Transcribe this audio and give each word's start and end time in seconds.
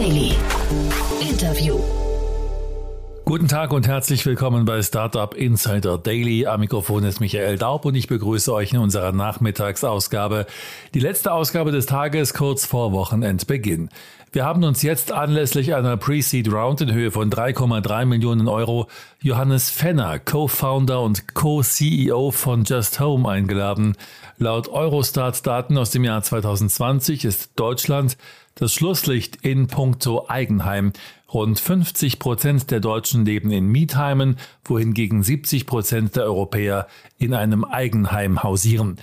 Daily. 0.00 0.32
Interview. 1.20 1.78
Guten 3.26 3.48
Tag 3.48 3.70
und 3.70 3.86
herzlich 3.86 4.24
willkommen 4.24 4.64
bei 4.64 4.80
Startup 4.80 5.34
Insider 5.34 5.98
Daily. 5.98 6.46
Am 6.46 6.60
Mikrofon 6.60 7.04
ist 7.04 7.20
Michael 7.20 7.58
Daub 7.58 7.84
und 7.84 7.94
ich 7.94 8.06
begrüße 8.08 8.50
euch 8.50 8.72
in 8.72 8.78
unserer 8.78 9.12
Nachmittagsausgabe. 9.12 10.46
Die 10.94 11.00
letzte 11.00 11.32
Ausgabe 11.32 11.70
des 11.70 11.84
Tages 11.84 12.32
kurz 12.32 12.64
vor 12.64 12.92
Wochenendbeginn. 12.92 13.90
Wir 14.32 14.46
haben 14.46 14.64
uns 14.64 14.80
jetzt 14.80 15.12
anlässlich 15.12 15.74
einer 15.74 15.98
Pre-Seed 15.98 16.50
Round 16.50 16.80
in 16.80 16.94
Höhe 16.94 17.10
von 17.10 17.30
3,3 17.30 18.06
Millionen 18.06 18.48
Euro 18.48 18.86
Johannes 19.20 19.68
Fenner, 19.68 20.18
Co-Founder 20.18 21.02
und 21.02 21.34
Co-CEO 21.34 22.30
von 22.30 22.64
Just 22.64 23.00
Home 23.00 23.28
eingeladen. 23.28 23.96
Laut 24.38 24.68
Eurostat-Daten 24.68 25.76
aus 25.76 25.90
dem 25.90 26.04
Jahr 26.04 26.22
2020 26.22 27.26
ist 27.26 27.50
Deutschland 27.56 28.16
das 28.60 28.74
Schlusslicht 28.74 29.36
in 29.36 29.66
puncto 29.66 30.26
Eigenheim. 30.28 30.92
Rund 31.32 31.58
50 31.58 32.18
Prozent 32.18 32.70
der 32.70 32.80
Deutschen 32.80 33.24
leben 33.24 33.50
in 33.50 33.66
Mietheimen, 33.66 34.36
wohingegen 34.64 35.22
70 35.22 35.66
Prozent 35.66 36.16
der 36.16 36.24
Europäer 36.24 36.86
in 37.18 37.32
einem 37.32 37.64
Eigenheim 37.64 38.42
hausieren. 38.42 38.98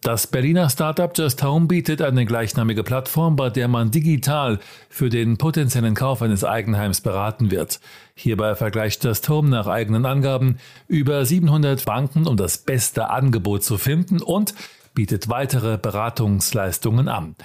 Das 0.00 0.26
Berliner 0.26 0.68
Startup 0.68 1.16
Just 1.16 1.44
Home 1.44 1.66
bietet 1.66 2.02
eine 2.02 2.24
gleichnamige 2.24 2.82
Plattform, 2.82 3.36
bei 3.36 3.50
der 3.50 3.68
man 3.68 3.90
digital 3.90 4.58
für 4.88 5.10
den 5.10 5.36
potenziellen 5.36 5.94
Kauf 5.94 6.22
eines 6.22 6.42
Eigenheims 6.42 7.02
beraten 7.02 7.50
wird. 7.50 7.80
Hierbei 8.14 8.54
vergleicht 8.54 9.04
Just 9.04 9.28
Home 9.28 9.48
nach 9.48 9.66
eigenen 9.66 10.06
Angaben 10.06 10.56
über 10.88 11.24
700 11.24 11.84
Banken, 11.84 12.26
um 12.26 12.36
das 12.36 12.58
beste 12.58 13.10
Angebot 13.10 13.62
zu 13.62 13.76
finden 13.76 14.22
und 14.22 14.54
bietet 14.94 15.28
weitere 15.28 15.78
Beratungsleistungen 15.78 17.08
an. 17.08 17.36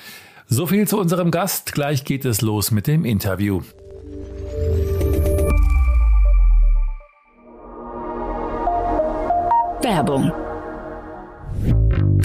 So 0.50 0.66
viel 0.66 0.88
zu 0.88 0.98
unserem 0.98 1.30
Gast. 1.30 1.74
Gleich 1.74 2.06
geht 2.06 2.24
es 2.24 2.42
los 2.42 2.72
mit 2.72 2.88
dem 2.88 3.04
Interview. 3.04 3.62
Werbung 9.82 10.32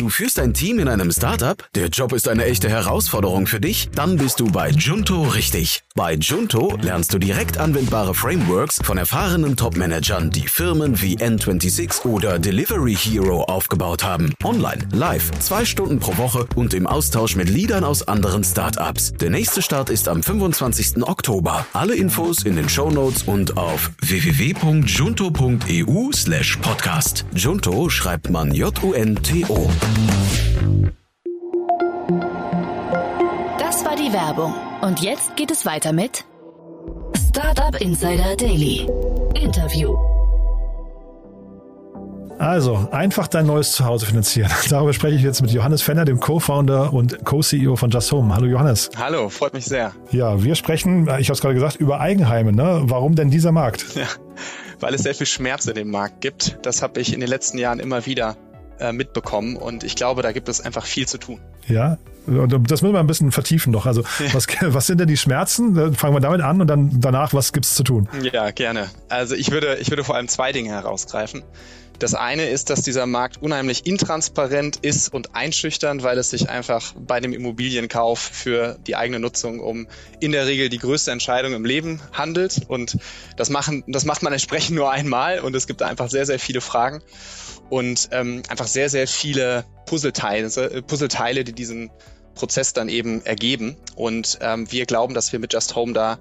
Du 0.02 0.08
führst 0.08 0.40
ein 0.40 0.52
Team 0.52 0.80
in 0.80 0.88
einem 0.88 1.12
Startup? 1.12 1.64
Der 1.76 1.86
Job 1.86 2.12
ist 2.12 2.26
eine 2.26 2.44
echte 2.46 2.68
Herausforderung 2.68 3.46
für 3.46 3.60
dich? 3.60 3.88
Dann 3.94 4.16
bist 4.16 4.40
du 4.40 4.50
bei 4.50 4.70
Junto 4.70 5.22
richtig. 5.22 5.84
Bei 5.94 6.14
Junto 6.14 6.76
lernst 6.82 7.14
du 7.14 7.20
direkt 7.20 7.58
anwendbare 7.58 8.12
Frameworks 8.12 8.80
von 8.82 8.98
erfahrenen 8.98 9.56
Top-Managern, 9.56 10.30
die 10.30 10.48
Firmen 10.48 11.00
wie 11.00 11.18
N26 11.18 12.04
oder 12.04 12.40
Delivery 12.40 12.96
Hero 12.96 13.44
aufgebaut 13.44 14.02
haben. 14.02 14.34
Online, 14.42 14.88
live, 14.92 15.30
zwei 15.38 15.64
Stunden 15.64 16.00
pro 16.00 16.16
Woche 16.16 16.48
und 16.56 16.74
im 16.74 16.88
Austausch 16.88 17.36
mit 17.36 17.48
Leadern 17.48 17.84
aus 17.84 18.08
anderen 18.08 18.42
Startups. 18.42 19.12
Der 19.12 19.30
nächste 19.30 19.62
Start 19.62 19.88
ist 19.88 20.08
am 20.08 20.20
25. 20.24 21.04
Oktober. 21.04 21.64
Alle 21.74 21.94
Infos 21.94 22.42
in 22.42 22.56
den 22.56 22.68
Show 22.68 22.90
Notes 22.90 23.22
und 23.22 23.56
auf 23.56 23.92
www.junto.eu 24.00 24.82
slash 26.12 26.56
podcast. 26.56 27.24
Junto 27.34 27.88
schreibt 27.88 28.30
man 28.30 28.52
J-U-N-T-O. 28.52 29.70
Das 33.58 33.84
war 33.84 33.96
die 33.96 34.12
Werbung. 34.12 34.54
Und 34.82 35.00
jetzt 35.00 35.36
geht 35.36 35.50
es 35.50 35.64
weiter 35.64 35.92
mit 35.92 36.24
Startup 37.28 37.80
Insider 37.80 38.36
Daily. 38.36 38.86
Interview. 39.34 39.96
Also, 42.42 42.88
einfach 42.90 43.28
dein 43.28 43.46
neues 43.46 43.70
Zuhause 43.70 44.04
finanzieren. 44.04 44.50
Darüber 44.68 44.92
spreche 44.92 45.14
ich 45.14 45.22
jetzt 45.22 45.42
mit 45.42 45.52
Johannes 45.52 45.80
Fenner, 45.80 46.04
dem 46.04 46.18
Co-Founder 46.18 46.92
und 46.92 47.24
Co-CEO 47.24 47.76
von 47.76 47.90
Just 47.90 48.10
Home. 48.10 48.34
Hallo 48.34 48.46
Johannes. 48.46 48.90
Hallo, 48.96 49.28
freut 49.28 49.54
mich 49.54 49.64
sehr. 49.64 49.92
Ja, 50.10 50.42
wir 50.42 50.56
sprechen, 50.56 51.04
ich 51.20 51.28
habe 51.28 51.34
es 51.34 51.40
gerade 51.40 51.54
gesagt, 51.54 51.76
über 51.76 52.00
Eigenheime. 52.00 52.52
Ne? 52.52 52.82
Warum 52.86 53.14
denn 53.14 53.30
dieser 53.30 53.52
Markt? 53.52 53.94
Ja, 53.94 54.08
weil 54.80 54.92
es 54.92 55.04
sehr 55.04 55.14
viel 55.14 55.28
Schmerz 55.28 55.66
in 55.66 55.74
dem 55.74 55.90
Markt 55.90 56.20
gibt. 56.20 56.58
Das 56.62 56.82
habe 56.82 57.00
ich 57.00 57.14
in 57.14 57.20
den 57.20 57.28
letzten 57.28 57.58
Jahren 57.58 57.78
immer 57.78 58.06
wieder 58.06 58.30
äh, 58.30 58.51
mitbekommen. 58.90 59.56
Und 59.56 59.84
ich 59.84 59.94
glaube, 59.94 60.22
da 60.22 60.32
gibt 60.32 60.48
es 60.48 60.60
einfach 60.60 60.86
viel 60.86 61.06
zu 61.06 61.18
tun. 61.18 61.38
Ja, 61.68 61.98
das 62.26 62.82
müssen 62.82 62.94
wir 62.94 63.00
ein 63.00 63.06
bisschen 63.06 63.32
vertiefen 63.32 63.72
noch. 63.72 63.86
Also 63.86 64.02
was, 64.32 64.46
was 64.60 64.86
sind 64.86 64.98
denn 64.98 65.08
die 65.08 65.16
Schmerzen? 65.16 65.94
Fangen 65.94 66.14
wir 66.14 66.20
damit 66.20 66.40
an 66.40 66.60
und 66.60 66.66
dann 66.66 67.00
danach, 67.00 67.34
was 67.34 67.52
gibt 67.52 67.66
es 67.66 67.74
zu 67.74 67.82
tun? 67.82 68.08
Ja, 68.32 68.50
gerne. 68.50 68.88
Also 69.08 69.34
ich 69.34 69.50
würde, 69.50 69.76
ich 69.80 69.90
würde 69.90 70.04
vor 70.04 70.16
allem 70.16 70.28
zwei 70.28 70.52
Dinge 70.52 70.70
herausgreifen. 70.70 71.42
Das 72.02 72.14
eine 72.14 72.48
ist, 72.48 72.68
dass 72.68 72.82
dieser 72.82 73.06
Markt 73.06 73.40
unheimlich 73.40 73.86
intransparent 73.86 74.78
ist 74.82 75.14
und 75.14 75.36
einschüchternd, 75.36 76.02
weil 76.02 76.18
es 76.18 76.30
sich 76.30 76.48
einfach 76.48 76.94
bei 76.98 77.20
dem 77.20 77.32
Immobilienkauf 77.32 78.18
für 78.18 78.76
die 78.88 78.96
eigene 78.96 79.20
Nutzung 79.20 79.60
um 79.60 79.86
in 80.18 80.32
der 80.32 80.46
Regel 80.46 80.68
die 80.68 80.78
größte 80.78 81.12
Entscheidung 81.12 81.52
im 81.52 81.64
Leben 81.64 82.00
handelt. 82.12 82.62
Und 82.66 82.98
das, 83.36 83.50
machen, 83.50 83.84
das 83.86 84.04
macht 84.04 84.24
man 84.24 84.32
entsprechend 84.32 84.74
nur 84.74 84.90
einmal 84.90 85.38
und 85.38 85.54
es 85.54 85.68
gibt 85.68 85.80
einfach 85.82 86.10
sehr, 86.10 86.26
sehr 86.26 86.40
viele 86.40 86.60
Fragen 86.60 87.02
und 87.70 88.08
ähm, 88.10 88.42
einfach 88.48 88.66
sehr, 88.66 88.88
sehr 88.88 89.06
viele 89.06 89.64
Puzzleteile, 89.86 90.48
äh, 90.56 90.82
Puzzleteile, 90.82 91.44
die 91.44 91.52
diesen 91.52 91.90
Prozess 92.34 92.72
dann 92.72 92.88
eben 92.88 93.24
ergeben. 93.24 93.76
Und 93.96 94.38
ähm, 94.40 94.70
wir 94.70 94.86
glauben, 94.86 95.14
dass 95.14 95.32
wir 95.32 95.38
mit 95.38 95.52
Just 95.52 95.76
Home 95.76 95.92
da 95.92 96.18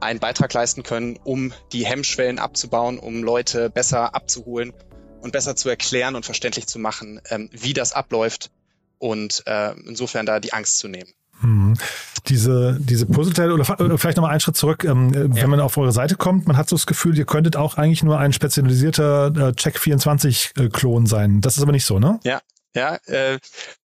einen 0.00 0.20
Beitrag 0.20 0.52
leisten 0.52 0.82
können, 0.82 1.18
um 1.24 1.52
die 1.72 1.86
Hemmschwellen 1.86 2.38
abzubauen, 2.38 2.98
um 2.98 3.22
Leute 3.22 3.70
besser 3.70 4.14
abzuholen 4.14 4.72
und 5.20 5.32
besser 5.32 5.56
zu 5.56 5.68
erklären 5.68 6.14
und 6.14 6.24
verständlich 6.24 6.66
zu 6.66 6.78
machen, 6.78 7.20
ähm, 7.30 7.48
wie 7.52 7.72
das 7.72 7.92
abläuft 7.92 8.50
und 8.98 9.42
äh, 9.46 9.72
insofern 9.86 10.26
da 10.26 10.40
die 10.40 10.52
Angst 10.52 10.78
zu 10.78 10.88
nehmen. 10.88 11.10
Hm. 11.40 11.74
Diese, 12.26 12.78
diese 12.80 13.06
Puzzleteile, 13.06 13.52
oder 13.52 13.64
vielleicht 13.98 14.16
nochmal 14.16 14.30
einen 14.30 14.40
Schritt 14.40 14.56
zurück, 14.56 14.84
ähm, 14.84 15.12
wenn 15.14 15.36
ja. 15.36 15.46
man 15.46 15.60
auf 15.60 15.76
eure 15.76 15.92
Seite 15.92 16.16
kommt, 16.16 16.46
man 16.46 16.56
hat 16.56 16.68
so 16.68 16.76
das 16.76 16.86
Gefühl, 16.86 17.18
ihr 17.18 17.26
könntet 17.26 17.56
auch 17.56 17.76
eigentlich 17.76 18.02
nur 18.02 18.18
ein 18.18 18.32
spezialisierter 18.32 19.26
äh, 19.26 19.50
Check24-Klon 19.50 21.06
sein. 21.06 21.40
Das 21.40 21.56
ist 21.56 21.62
aber 21.62 21.72
nicht 21.72 21.84
so, 21.84 21.98
ne? 21.98 22.20
Ja, 22.24 22.40
ja, 22.74 22.96
äh, 23.06 23.38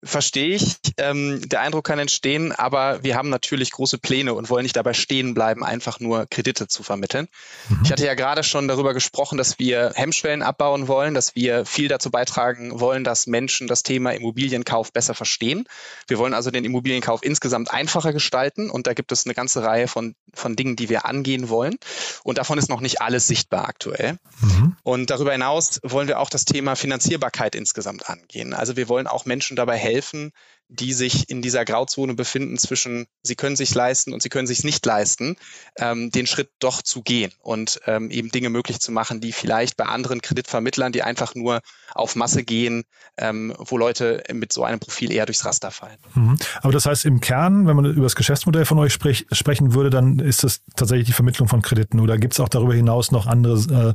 verstehe 0.03 0.55
ich. 0.57 0.77
Ähm, 0.97 1.47
der 1.49 1.61
Eindruck 1.61 1.85
kann 1.85 1.99
entstehen, 1.99 2.53
aber 2.53 3.03
wir 3.03 3.17
haben 3.17 3.29
natürlich 3.29 3.71
große 3.71 3.99
Pläne 3.99 4.33
und 4.33 4.49
wollen 4.49 4.63
nicht 4.63 4.77
dabei 4.77 4.95
stehen 4.95 5.35
bleiben, 5.35 5.63
einfach 5.63 6.01
nur 6.01 6.27
Kredite 6.27 6.69
zu 6.69 6.83
vermitteln. 6.83 7.29
Mhm. 7.69 7.81
Ich 7.85 7.93
hatte 7.93 8.07
ja 8.07 8.15
gerade 8.15 8.43
schon 8.43 8.67
darüber 8.67 8.95
gesprochen, 8.95 9.37
dass 9.37 9.59
wir 9.59 9.93
Hemmschwellen 9.95 10.43
abbauen 10.43 10.89
wollen, 10.89 11.13
dass 11.13 11.35
wir 11.35 11.67
viel 11.67 11.89
dazu 11.89 12.11
beitragen 12.11 12.81
wollen, 12.81 13.05
dass 13.05 13.27
Menschen 13.27 13.67
das 13.67 13.83
Thema 13.83 14.13
Immobilienkauf 14.13 14.93
besser 14.93 15.15
verstehen. 15.15 15.69
Wir 16.07 16.19
wollen 16.19 16.33
also 16.33 16.51
den 16.51 16.65
Immobilienkauf 16.65 17.23
insgesamt 17.23 17.71
einfacher 17.71 18.15
gestalten 18.15 18.71
und 18.71 18.87
da 18.87 18.95
gibt 18.95 19.13
es 19.13 19.27
eine 19.27 19.35
ganze 19.35 19.63
Reihe 19.63 19.89
von, 19.89 20.15
von 20.33 20.57
Dingen, 20.57 20.77
die 20.77 20.89
wir 20.89 21.05
angehen 21.05 21.51
wollen. 21.51 21.77
Und 22.25 22.39
davon 22.39 22.57
ist 22.57 22.71
noch 22.71 22.81
nicht 22.81 23.03
alles 23.03 23.27
sichtbar 23.27 23.69
aktuell. 23.69 24.19
Mhm. 24.41 24.77
Und 24.83 25.11
darüber 25.11 25.33
hinaus 25.33 25.81
wollen 25.83 26.09
wir 26.09 26.21
auch 26.21 26.31
das 26.31 26.47
Thema 26.47 26.75
Finanzierbarkeit 26.75 27.55
insgesamt 27.55 28.09
angehen. 28.09 28.55
Also 28.55 28.78
wir 28.79 28.89
wollen 28.89 29.07
auch 29.07 29.27
Menschen 29.27 29.57
dabei 29.57 29.77
helfen, 29.77 30.33
die 30.69 30.93
sich 30.93 31.31
in 31.31 31.41
dieser 31.41 31.65
Grauzone 31.65 32.15
befinden 32.15 32.59
zwischen, 32.59 33.07
sie 33.23 33.37
können 33.37 33.57
sich 33.57 33.75
leisten 33.75 34.13
und 34.13 34.23
sie 34.23 34.29
können 34.29 34.47
sich 34.47 34.65
nicht 34.65 34.85
leisten, 34.85 35.37
ähm, 35.79 36.11
den 36.11 36.27
Schritt 36.27 36.51
doch 36.59 36.83
zu 36.83 37.01
gehen 37.03 37.33
und 37.41 37.81
ähm, 37.87 38.11
eben 38.11 38.31
Dinge 38.31 38.51
möglich 38.51 38.79
zu 38.79 38.93
machen, 38.93 39.21
die 39.21 39.33
vielleicht 39.33 39.79
bei 39.79 39.87
anderen 39.87 40.21
Kreditvermittlern, 40.21 40.93
die 40.93 41.03
einfach 41.03 41.35
nur 41.35 41.63
auf 41.95 42.17
Masse 42.17 42.45
gehen, 42.45 42.85
ähm, 43.17 43.55
wo 43.59 43.79
Leute 43.79 44.23
mit 44.33 44.53
so 44.53 44.63
einem 44.63 44.79
Profil 44.79 45.11
eher 45.11 45.25
durchs 45.25 45.47
Raster 45.47 45.71
fallen. 45.71 45.97
Mhm. 46.15 46.39
Aber 46.61 46.73
das 46.73 46.85
heißt 46.85 47.07
im 47.07 47.21
Kern, 47.21 47.67
wenn 47.67 47.77
man 47.77 47.87
über 47.87 48.05
das 48.05 48.17
Geschäftsmodell 48.17 48.67
von 48.67 48.79
euch 48.79 48.93
sprich, 48.93 49.27
sprechen 49.33 49.73
würde, 49.73 49.89
dann 49.89 50.19
ist 50.19 50.45
das 50.45 50.61
tatsächlich 50.77 51.07
die 51.07 51.15
Vermittlung 51.15 51.49
von 51.49 51.63
Krediten 51.63 51.99
oder 51.99 52.19
gibt 52.19 52.35
es 52.35 52.41
auch 52.41 52.49
darüber 52.51 52.75
hinaus 52.75 53.11
noch 53.11 53.27
andere 53.27 53.95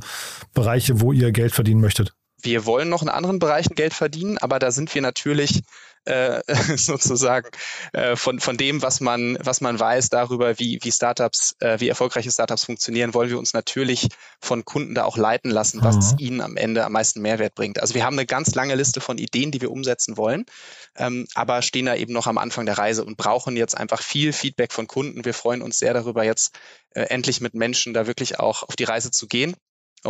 Bereiche, 0.54 1.00
wo 1.00 1.12
ihr 1.12 1.30
Geld 1.30 1.52
verdienen 1.52 1.80
möchtet? 1.80 2.14
Wir 2.44 2.66
wollen 2.66 2.88
noch 2.88 3.02
in 3.02 3.08
anderen 3.08 3.38
Bereichen 3.38 3.74
Geld 3.74 3.94
verdienen, 3.94 4.38
aber 4.38 4.58
da 4.58 4.70
sind 4.70 4.94
wir 4.94 5.02
natürlich 5.02 5.62
äh, 6.04 6.42
sozusagen 6.76 7.48
äh, 7.92 8.16
von, 8.16 8.40
von 8.40 8.56
dem, 8.56 8.82
was 8.82 9.00
man, 9.00 9.38
was 9.40 9.60
man 9.60 9.78
weiß 9.78 10.10
darüber, 10.10 10.58
wie, 10.58 10.78
wie 10.82 10.92
Startups, 10.92 11.56
äh, 11.60 11.80
wie 11.80 11.88
erfolgreiche 11.88 12.30
Startups 12.30 12.64
funktionieren, 12.64 13.14
wollen 13.14 13.30
wir 13.30 13.38
uns 13.38 13.54
natürlich 13.54 14.08
von 14.40 14.64
Kunden 14.64 14.94
da 14.94 15.04
auch 15.04 15.16
leiten 15.16 15.50
lassen, 15.50 15.82
was 15.82 16.12
mhm. 16.12 16.18
ihnen 16.18 16.40
am 16.42 16.56
Ende 16.56 16.84
am 16.84 16.92
meisten 16.92 17.22
Mehrwert 17.22 17.54
bringt. 17.54 17.80
Also 17.80 17.94
wir 17.94 18.04
haben 18.04 18.18
eine 18.18 18.26
ganz 18.26 18.54
lange 18.54 18.74
Liste 18.74 19.00
von 19.00 19.18
Ideen, 19.18 19.50
die 19.50 19.60
wir 19.60 19.70
umsetzen 19.70 20.16
wollen, 20.16 20.44
ähm, 20.96 21.26
aber 21.34 21.62
stehen 21.62 21.86
da 21.86 21.94
eben 21.94 22.12
noch 22.12 22.26
am 22.26 22.38
Anfang 22.38 22.66
der 22.66 22.78
Reise 22.78 23.04
und 23.04 23.16
brauchen 23.16 23.56
jetzt 23.56 23.76
einfach 23.76 24.02
viel 24.02 24.32
Feedback 24.32 24.72
von 24.72 24.86
Kunden. 24.86 25.24
Wir 25.24 25.34
freuen 25.34 25.62
uns 25.62 25.78
sehr 25.78 25.94
darüber, 25.94 26.24
jetzt 26.24 26.58
äh, 26.90 27.02
endlich 27.02 27.40
mit 27.40 27.54
Menschen 27.54 27.94
da 27.94 28.06
wirklich 28.06 28.38
auch 28.38 28.62
auf 28.62 28.76
die 28.76 28.84
Reise 28.84 29.10
zu 29.10 29.26
gehen 29.26 29.56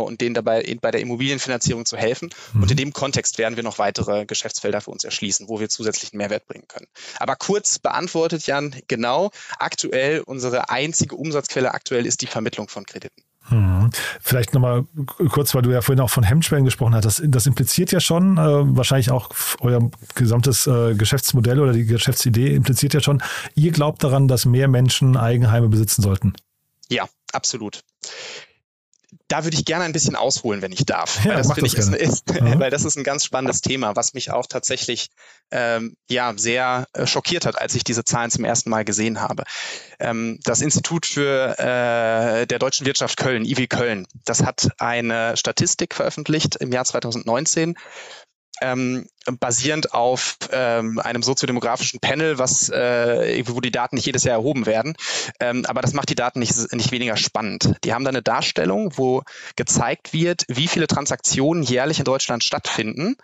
und 0.01 0.21
denen 0.21 0.35
dabei 0.35 0.77
bei 0.81 0.91
der 0.91 1.01
Immobilienfinanzierung 1.01 1.85
zu 1.85 1.97
helfen. 1.97 2.29
Mhm. 2.53 2.63
Und 2.63 2.71
in 2.71 2.77
dem 2.77 2.93
Kontext 2.93 3.37
werden 3.37 3.55
wir 3.55 3.63
noch 3.63 3.79
weitere 3.79 4.25
Geschäftsfelder 4.25 4.81
für 4.81 4.91
uns 4.91 5.03
erschließen, 5.03 5.47
wo 5.49 5.59
wir 5.59 5.69
zusätzlichen 5.69 6.17
Mehrwert 6.17 6.47
bringen 6.47 6.67
können. 6.67 6.87
Aber 7.19 7.35
kurz 7.35 7.79
beantwortet, 7.79 8.47
Jan, 8.47 8.75
genau, 8.87 9.31
aktuell 9.59 10.21
unsere 10.21 10.69
einzige 10.69 11.15
Umsatzquelle 11.15 11.73
aktuell 11.73 12.05
ist 12.05 12.21
die 12.21 12.27
Vermittlung 12.27 12.67
von 12.67 12.85
Krediten. 12.85 13.21
Hm. 13.47 13.91
Vielleicht 14.21 14.55
nochmal 14.55 14.85
kurz, 15.29 15.53
weil 15.53 15.61
du 15.61 15.69
ja 15.69 15.81
vorhin 15.81 16.01
auch 16.01 16.09
von 16.09 16.23
Hemmschwellen 16.23 16.65
gesprochen 16.65 16.95
hast. 16.95 17.05
Das, 17.05 17.21
das 17.23 17.45
impliziert 17.45 17.91
ja 17.91 17.99
schon, 17.99 18.37
äh, 18.37 18.41
wahrscheinlich 18.75 19.11
auch 19.11 19.29
euer 19.59 19.91
gesamtes 20.15 20.65
äh, 20.65 20.95
Geschäftsmodell 20.95 21.59
oder 21.59 21.73
die 21.73 21.85
Geschäftsidee 21.85 22.55
impliziert 22.55 22.95
ja 22.95 23.01
schon, 23.01 23.21
ihr 23.53 23.71
glaubt 23.71 24.03
daran, 24.03 24.27
dass 24.27 24.45
mehr 24.45 24.67
Menschen 24.67 25.15
Eigenheime 25.15 25.69
besitzen 25.69 26.01
sollten. 26.01 26.33
Ja, 26.89 27.07
absolut 27.33 27.81
da 29.27 29.43
würde 29.43 29.57
ich 29.57 29.65
gerne 29.65 29.85
ein 29.85 29.91
bisschen 29.91 30.15
ausholen, 30.15 30.61
wenn 30.61 30.71
ich 30.71 30.85
darf. 30.85 31.23
Ja, 31.25 31.31
weil, 31.31 31.37
das, 31.37 31.47
das 31.47 31.57
ich 31.57 31.73
ist, 31.73 31.95
ist, 31.95 32.33
mhm. 32.41 32.59
weil 32.59 32.69
das 32.69 32.85
ist 32.85 32.95
ein 32.97 33.03
ganz 33.03 33.25
spannendes 33.25 33.61
Thema, 33.61 33.95
was 33.95 34.13
mich 34.13 34.31
auch 34.31 34.45
tatsächlich 34.45 35.09
ähm, 35.51 35.95
ja, 36.09 36.33
sehr 36.35 36.87
äh, 36.93 37.07
schockiert 37.07 37.45
hat, 37.45 37.59
als 37.59 37.73
ich 37.75 37.83
diese 37.83 38.03
Zahlen 38.03 38.29
zum 38.29 38.45
ersten 38.45 38.69
Mal 38.69 38.85
gesehen 38.85 39.21
habe. 39.21 39.43
Ähm, 39.99 40.39
das 40.43 40.61
Institut 40.61 41.05
für 41.05 41.57
äh, 41.57 42.45
der 42.45 42.59
deutschen 42.59 42.85
Wirtschaft 42.85 43.17
Köln, 43.17 43.45
IW 43.45 43.67
Köln, 43.67 44.07
das 44.25 44.43
hat 44.43 44.69
eine 44.77 45.37
Statistik 45.37 45.95
veröffentlicht 45.95 46.57
im 46.57 46.71
Jahr 46.71 46.85
2019 46.85 47.75
ähm, 48.61 49.07
basierend 49.39 49.93
auf 49.93 50.37
ähm, 50.51 50.99
einem 50.99 51.23
soziodemografischen 51.23 51.99
Panel, 51.99 52.37
was, 52.37 52.69
äh, 52.69 53.43
wo 53.47 53.59
die 53.59 53.71
Daten 53.71 53.95
nicht 53.95 54.05
jedes 54.05 54.23
Jahr 54.23 54.37
erhoben 54.37 54.65
werden. 54.65 54.95
Ähm, 55.39 55.65
aber 55.65 55.81
das 55.81 55.93
macht 55.93 56.09
die 56.09 56.15
Daten 56.15 56.39
nicht, 56.39 56.73
nicht 56.73 56.91
weniger 56.91 57.17
spannend. 57.17 57.75
Die 57.83 57.93
haben 57.93 58.03
da 58.03 58.09
eine 58.09 58.21
Darstellung, 58.21 58.97
wo 58.97 59.23
gezeigt 59.55 60.13
wird, 60.13 60.45
wie 60.47 60.67
viele 60.67 60.87
Transaktionen 60.87 61.63
jährlich 61.63 61.99
in 61.99 62.05
Deutschland 62.05 62.43
stattfinden, 62.43 63.15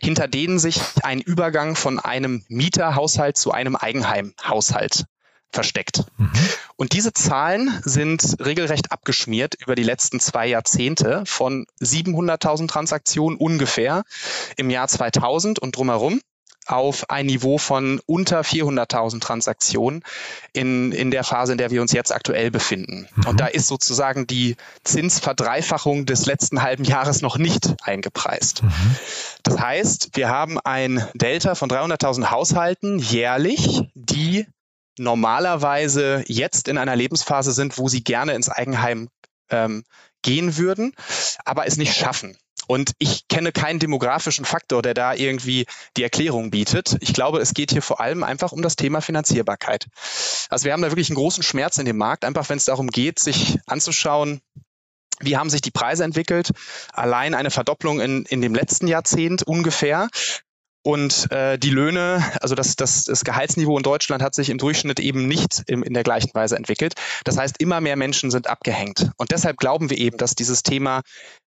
hinter 0.00 0.28
denen 0.28 0.58
sich 0.58 0.80
ein 1.02 1.20
Übergang 1.20 1.76
von 1.76 1.98
einem 1.98 2.44
Mieterhaushalt 2.48 3.36
zu 3.36 3.52
einem 3.52 3.76
Eigenheimhaushalt 3.76 5.06
versteckt. 5.52 6.04
Mhm. 6.18 6.30
Und 6.76 6.92
diese 6.92 7.12
Zahlen 7.12 7.80
sind 7.84 8.36
regelrecht 8.44 8.92
abgeschmiert 8.92 9.54
über 9.54 9.74
die 9.74 9.82
letzten 9.82 10.20
zwei 10.20 10.46
Jahrzehnte 10.46 11.22
von 11.26 11.66
700.000 11.80 12.68
Transaktionen 12.68 13.38
ungefähr 13.38 14.04
im 14.56 14.70
Jahr 14.70 14.88
2000 14.88 15.58
und 15.58 15.76
drumherum 15.76 16.20
auf 16.66 17.10
ein 17.10 17.26
Niveau 17.26 17.58
von 17.58 18.00
unter 18.06 18.40
400.000 18.40 19.20
Transaktionen 19.20 20.02
in, 20.52 20.92
in 20.92 21.10
der 21.10 21.24
Phase, 21.24 21.52
in 21.52 21.58
der 21.58 21.70
wir 21.70 21.80
uns 21.80 21.92
jetzt 21.92 22.12
aktuell 22.12 22.50
befinden. 22.50 23.08
Mhm. 23.14 23.26
Und 23.26 23.40
da 23.40 23.46
ist 23.46 23.68
sozusagen 23.68 24.26
die 24.26 24.56
Zinsverdreifachung 24.84 26.06
des 26.06 26.26
letzten 26.26 26.62
halben 26.62 26.84
Jahres 26.84 27.22
noch 27.22 27.38
nicht 27.38 27.74
eingepreist. 27.82 28.64
Mhm. 28.64 28.96
Das 29.42 29.60
heißt, 29.60 30.10
wir 30.14 30.28
haben 30.28 30.58
ein 30.58 31.06
Delta 31.14 31.54
von 31.54 31.70
300.000 31.70 32.30
Haushalten 32.30 32.98
jährlich, 32.98 33.82
die 33.94 34.46
normalerweise 34.98 36.24
jetzt 36.26 36.68
in 36.68 36.78
einer 36.78 36.96
Lebensphase 36.96 37.52
sind, 37.52 37.78
wo 37.78 37.88
sie 37.88 38.02
gerne 38.02 38.34
ins 38.34 38.48
Eigenheim 38.48 39.08
ähm, 39.50 39.84
gehen 40.22 40.56
würden, 40.56 40.92
aber 41.44 41.66
es 41.66 41.76
nicht 41.76 41.94
schaffen. 41.94 42.36
Und 42.66 42.92
ich 42.98 43.28
kenne 43.28 43.52
keinen 43.52 43.78
demografischen 43.78 44.44
Faktor, 44.44 44.82
der 44.82 44.94
da 44.94 45.14
irgendwie 45.14 45.66
die 45.96 46.02
Erklärung 46.02 46.50
bietet. 46.50 46.96
Ich 47.00 47.14
glaube, 47.14 47.38
es 47.38 47.54
geht 47.54 47.70
hier 47.70 47.82
vor 47.82 48.00
allem 48.00 48.24
einfach 48.24 48.50
um 48.50 48.60
das 48.60 48.74
Thema 48.74 49.00
Finanzierbarkeit. 49.00 49.86
Also 50.48 50.64
wir 50.64 50.72
haben 50.72 50.82
da 50.82 50.90
wirklich 50.90 51.08
einen 51.08 51.16
großen 51.16 51.44
Schmerz 51.44 51.78
in 51.78 51.86
dem 51.86 51.96
Markt, 51.96 52.24
einfach 52.24 52.48
wenn 52.48 52.58
es 52.58 52.64
darum 52.64 52.88
geht, 52.88 53.20
sich 53.20 53.58
anzuschauen, 53.66 54.40
wie 55.20 55.36
haben 55.36 55.48
sich 55.48 55.62
die 55.62 55.70
Preise 55.70 56.04
entwickelt? 56.04 56.50
Allein 56.92 57.34
eine 57.34 57.50
Verdopplung 57.50 58.00
in, 58.00 58.24
in 58.26 58.42
dem 58.42 58.54
letzten 58.54 58.86
Jahrzehnt 58.86 59.42
ungefähr. 59.44 60.08
Und 60.86 61.32
äh, 61.32 61.58
die 61.58 61.70
Löhne, 61.70 62.22
also 62.40 62.54
das, 62.54 62.76
das, 62.76 63.02
das 63.02 63.24
Gehaltsniveau 63.24 63.76
in 63.76 63.82
Deutschland 63.82 64.22
hat 64.22 64.36
sich 64.36 64.50
im 64.50 64.58
Durchschnitt 64.58 65.00
eben 65.00 65.26
nicht 65.26 65.64
im, 65.66 65.82
in 65.82 65.94
der 65.94 66.04
gleichen 66.04 66.32
Weise 66.32 66.56
entwickelt. 66.56 66.94
Das 67.24 67.36
heißt, 67.36 67.56
immer 67.60 67.80
mehr 67.80 67.96
Menschen 67.96 68.30
sind 68.30 68.46
abgehängt. 68.46 69.10
Und 69.16 69.32
deshalb 69.32 69.56
glauben 69.56 69.90
wir 69.90 69.98
eben, 69.98 70.16
dass 70.16 70.36
dieses 70.36 70.62
Thema 70.62 71.02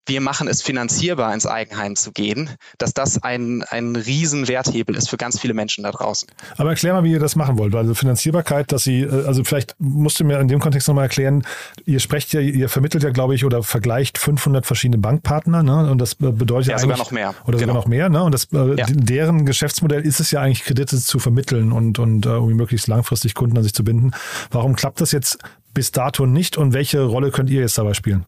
wir 0.07 0.21
machen 0.21 0.49
es 0.49 0.63
finanzierbar, 0.63 1.33
ins 1.33 1.47
Eigenheim 1.47 1.95
zu 1.95 2.13
gehen, 2.13 2.51
dass 2.79 2.93
das 2.93 3.23
ein, 3.23 3.63
ein 3.69 3.95
Riesenwerthebel 3.95 4.97
ist 4.97 5.09
für 5.09 5.17
ganz 5.17 5.39
viele 5.39 5.55
Menschen 5.55 5.85
da 5.85 5.93
draußen. 5.93 6.29
Aber 6.57 6.71
erklär 6.71 6.95
mal, 6.95 7.05
wie 7.05 7.13
ihr 7.13 7.21
das 7.21 7.37
machen 7.37 7.59
wollt. 7.59 7.75
Also 7.75 7.95
Finanzierbarkeit, 7.95 8.73
dass 8.73 8.85
Sie, 8.85 9.03
äh, 9.03 9.27
also 9.27 9.45
vielleicht 9.45 9.77
musst 9.79 10.19
du 10.19 10.25
mir 10.25 10.41
in 10.41 10.49
dem 10.49 10.61
Kontext 10.61 10.89
nochmal 10.89 11.05
erklären, 11.05 11.45
ihr 11.85 12.01
sprecht 12.01 12.33
ja, 12.33 12.41
ihr 12.41 12.69
vermittelt 12.69 13.05
ja, 13.05 13.11
glaube 13.11 13.35
ich, 13.35 13.45
oder 13.45 13.63
vergleicht 13.63 14.19
500 14.19 14.67
verschiedene 14.67 14.99
Bankpartner, 14.99 15.63
ne? 15.63 15.91
Und 15.91 15.99
das 15.99 16.15
bedeutet 16.15 16.71
ja, 16.71 16.79
sogar 16.79 16.99
noch 16.99 17.11
mehr. 17.11 17.35
Oder 17.45 17.59
genau. 17.59 17.73
sogar 17.73 17.75
noch 17.75 17.87
mehr, 17.87 18.09
ne? 18.09 18.23
Und 18.23 18.33
das, 18.33 18.49
äh, 18.53 18.77
ja. 18.77 18.87
deren 18.89 19.47
Geschäftsmodell 19.47 20.03
ist 20.03 20.21
es 20.21 20.31
ja 20.31 20.41
eigentlich, 20.41 20.65
Kredite 20.65 20.99
zu 20.99 21.19
vermitteln 21.19 21.73
und, 21.73 21.99
und 21.99 22.27
uh, 22.27 22.47
möglichst 22.47 22.89
langfristig 22.89 23.35
Kunden 23.35 23.57
an 23.57 23.63
sich 23.63 23.75
zu 23.75 23.85
binden. 23.85 24.13
Warum 24.51 24.75
klappt 24.75 25.01
das 25.01 25.13
jetzt 25.13 25.39
bis 25.73 25.93
dato 25.93 26.27
nicht 26.27 26.57
und 26.57 26.73
welche 26.73 27.03
Rolle 27.03 27.31
könnt 27.31 27.51
ihr 27.51 27.61
jetzt 27.61 27.79
dabei 27.79 27.95
spielen? 27.95 28.27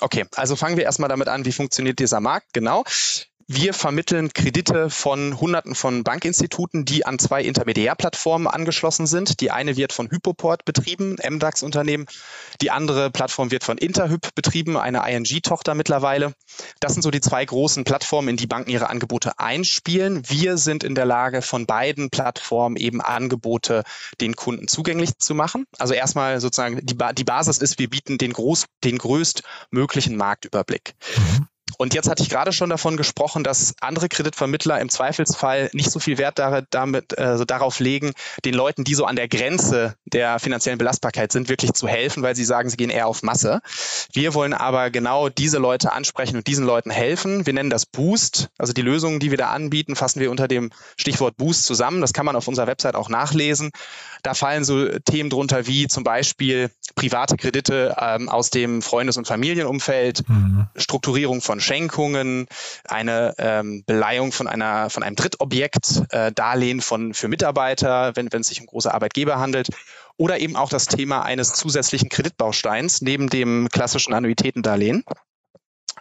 Okay, 0.00 0.24
also 0.36 0.56
fangen 0.56 0.76
wir 0.76 0.84
erstmal 0.84 1.08
damit 1.08 1.28
an, 1.28 1.44
wie 1.44 1.52
funktioniert 1.52 1.98
dieser 1.98 2.20
Markt 2.20 2.52
genau. 2.52 2.84
Wir 3.52 3.74
vermitteln 3.74 4.32
Kredite 4.32 4.90
von 4.90 5.40
Hunderten 5.40 5.74
von 5.74 6.04
Bankinstituten, 6.04 6.84
die 6.84 7.04
an 7.04 7.18
zwei 7.18 7.42
Intermediärplattformen 7.42 8.46
angeschlossen 8.46 9.08
sind. 9.08 9.40
Die 9.40 9.50
eine 9.50 9.76
wird 9.76 9.92
von 9.92 10.08
Hypoport 10.08 10.64
betrieben, 10.64 11.16
MDAX-Unternehmen. 11.28 12.06
Die 12.60 12.70
andere 12.70 13.10
Plattform 13.10 13.50
wird 13.50 13.64
von 13.64 13.76
Interhyp 13.76 14.32
betrieben, 14.36 14.76
eine 14.76 15.02
ING-Tochter 15.04 15.74
mittlerweile. 15.74 16.32
Das 16.78 16.92
sind 16.92 17.02
so 17.02 17.10
die 17.10 17.20
zwei 17.20 17.44
großen 17.44 17.82
Plattformen, 17.82 18.28
in 18.28 18.36
die 18.36 18.46
Banken 18.46 18.70
ihre 18.70 18.88
Angebote 18.88 19.36
einspielen. 19.40 20.22
Wir 20.30 20.56
sind 20.56 20.84
in 20.84 20.94
der 20.94 21.06
Lage, 21.06 21.42
von 21.42 21.66
beiden 21.66 22.08
Plattformen 22.08 22.76
eben 22.76 23.00
Angebote 23.00 23.82
den 24.20 24.36
Kunden 24.36 24.68
zugänglich 24.68 25.18
zu 25.18 25.34
machen. 25.34 25.66
Also 25.76 25.92
erstmal 25.92 26.40
sozusagen 26.40 26.86
die, 26.86 26.94
ba 26.94 27.12
die 27.12 27.24
Basis 27.24 27.58
ist, 27.58 27.80
wir 27.80 27.90
bieten 27.90 28.16
den, 28.16 28.32
groß, 28.32 28.66
den 28.84 28.96
größtmöglichen 28.96 30.16
Marktüberblick. 30.16 30.94
Mhm. 31.16 31.48
Und 31.78 31.94
jetzt 31.94 32.08
hatte 32.08 32.22
ich 32.22 32.30
gerade 32.30 32.52
schon 32.52 32.70
davon 32.70 32.96
gesprochen, 32.96 33.44
dass 33.44 33.74
andere 33.80 34.08
Kreditvermittler 34.08 34.80
im 34.80 34.88
Zweifelsfall 34.88 35.70
nicht 35.72 35.90
so 35.90 35.98
viel 35.98 36.18
Wert 36.18 36.38
damit, 36.38 37.12
äh, 37.18 37.44
darauf 37.46 37.80
legen, 37.80 38.12
den 38.44 38.54
Leuten, 38.54 38.84
die 38.84 38.94
so 38.94 39.04
an 39.04 39.16
der 39.16 39.28
Grenze 39.28 39.94
der 40.04 40.38
finanziellen 40.38 40.78
Belastbarkeit 40.78 41.32
sind, 41.32 41.48
wirklich 41.48 41.72
zu 41.72 41.88
helfen, 41.88 42.22
weil 42.22 42.36
sie 42.36 42.44
sagen, 42.44 42.68
sie 42.70 42.76
gehen 42.76 42.90
eher 42.90 43.06
auf 43.06 43.22
Masse. 43.22 43.60
Wir 44.12 44.34
wollen 44.34 44.54
aber 44.54 44.90
genau 44.90 45.28
diese 45.28 45.58
Leute 45.58 45.92
ansprechen 45.92 46.36
und 46.36 46.46
diesen 46.46 46.66
Leuten 46.66 46.90
helfen. 46.90 47.46
Wir 47.46 47.52
nennen 47.52 47.70
das 47.70 47.86
Boost. 47.86 48.48
Also 48.58 48.72
die 48.72 48.82
Lösungen, 48.82 49.20
die 49.20 49.30
wir 49.30 49.38
da 49.38 49.50
anbieten, 49.50 49.96
fassen 49.96 50.20
wir 50.20 50.30
unter 50.30 50.48
dem 50.48 50.70
Stichwort 50.96 51.36
Boost 51.36 51.64
zusammen. 51.64 52.00
Das 52.00 52.12
kann 52.12 52.26
man 52.26 52.36
auf 52.36 52.48
unserer 52.48 52.66
Website 52.66 52.94
auch 52.94 53.08
nachlesen. 53.08 53.70
Da 54.22 54.34
fallen 54.34 54.64
so 54.64 54.86
Themen 54.98 55.30
drunter 55.30 55.66
wie 55.66 55.86
zum 55.86 56.04
Beispiel 56.04 56.70
private 56.94 57.36
Kredite 57.36 57.96
ähm, 57.98 58.28
aus 58.28 58.50
dem 58.50 58.82
Freundes- 58.82 59.16
und 59.16 59.26
Familienumfeld, 59.26 60.28
mhm. 60.28 60.66
Strukturierung 60.76 61.40
von 61.40 61.59
Schenkungen, 61.60 62.46
eine 62.84 63.34
ähm, 63.38 63.84
Beleihung 63.86 64.32
von 64.32 64.46
einer 64.46 64.90
von 64.90 65.02
einem 65.02 65.16
Drittobjekt, 65.16 66.02
äh, 66.10 66.32
Darlehen 66.32 66.80
von 66.80 67.14
für 67.14 67.28
Mitarbeiter, 67.28 68.16
wenn 68.16 68.32
wenn 68.32 68.40
es 68.40 68.48
sich 68.48 68.60
um 68.60 68.66
große 68.66 68.92
Arbeitgeber 68.92 69.38
handelt 69.38 69.68
oder 70.16 70.38
eben 70.38 70.56
auch 70.56 70.68
das 70.68 70.86
Thema 70.86 71.22
eines 71.22 71.54
zusätzlichen 71.54 72.08
Kreditbausteins 72.08 73.00
neben 73.00 73.28
dem 73.30 73.68
klassischen 73.70 74.12
Annuitätendarlehen. 74.12 75.04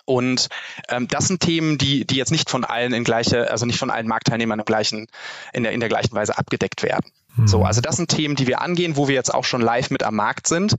Und 0.06 0.50
ähm, 0.90 1.08
das 1.08 1.28
sind 1.28 1.40
Themen, 1.40 1.78
die, 1.78 2.04
die 2.04 2.16
jetzt 2.16 2.32
nicht 2.32 2.50
von 2.50 2.66
allen 2.66 2.94
in 2.94 3.04
gleiche, 3.04 3.52
also 3.52 3.66
nicht 3.66 3.78
von 3.78 3.92
allen 3.92 4.08
Marktteilnehmern 4.08 4.60
im 4.60 4.66
gleichen, 4.66 5.08
in 5.54 5.64
der, 5.64 5.72
in 5.72 5.80
der 5.80 5.90
gleichen 5.90 6.14
Weise 6.14 6.38
abgedeckt 6.38 6.82
werden. 6.84 7.12
So, 7.46 7.60
mhm. 7.60 7.66
also 7.66 7.80
das 7.80 7.96
sind 7.96 8.10
Themen, 8.10 8.36
die 8.36 8.48
wir 8.48 8.62
angehen, 8.62 8.98
wo 8.98 9.08
wir 9.08 9.16
jetzt 9.16 9.34
auch 9.34 9.46
schon 9.46 9.62
live 9.62 9.92
mit 9.92 10.04
am 10.04 10.16
Markt 10.16 10.48
sind. 10.48 10.76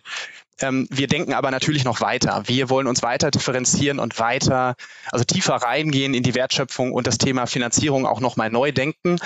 Ähm, 0.61 0.87
wir 0.91 1.07
denken 1.07 1.33
aber 1.33 1.51
natürlich 1.51 1.85
noch 1.85 2.01
weiter. 2.01 2.43
Wir 2.47 2.71
wollen 2.71 2.87
uns 2.87 3.03
weiter 3.03 3.31
differenzieren 3.31 3.99
und 3.99 4.19
weiter, 4.19 4.75
also 5.11 5.25
tiefer 5.25 5.55
reingehen 5.55 6.15
in 6.15 6.23
die 6.23 6.35
Wertschöpfung 6.35 6.93
und 6.93 7.07
das 7.07 7.19
Thema 7.19 7.47
Finanzierung 7.47 8.07
auch 8.07 8.21
nochmal 8.21 8.51
neu 8.51 8.73
denken. 8.73 9.17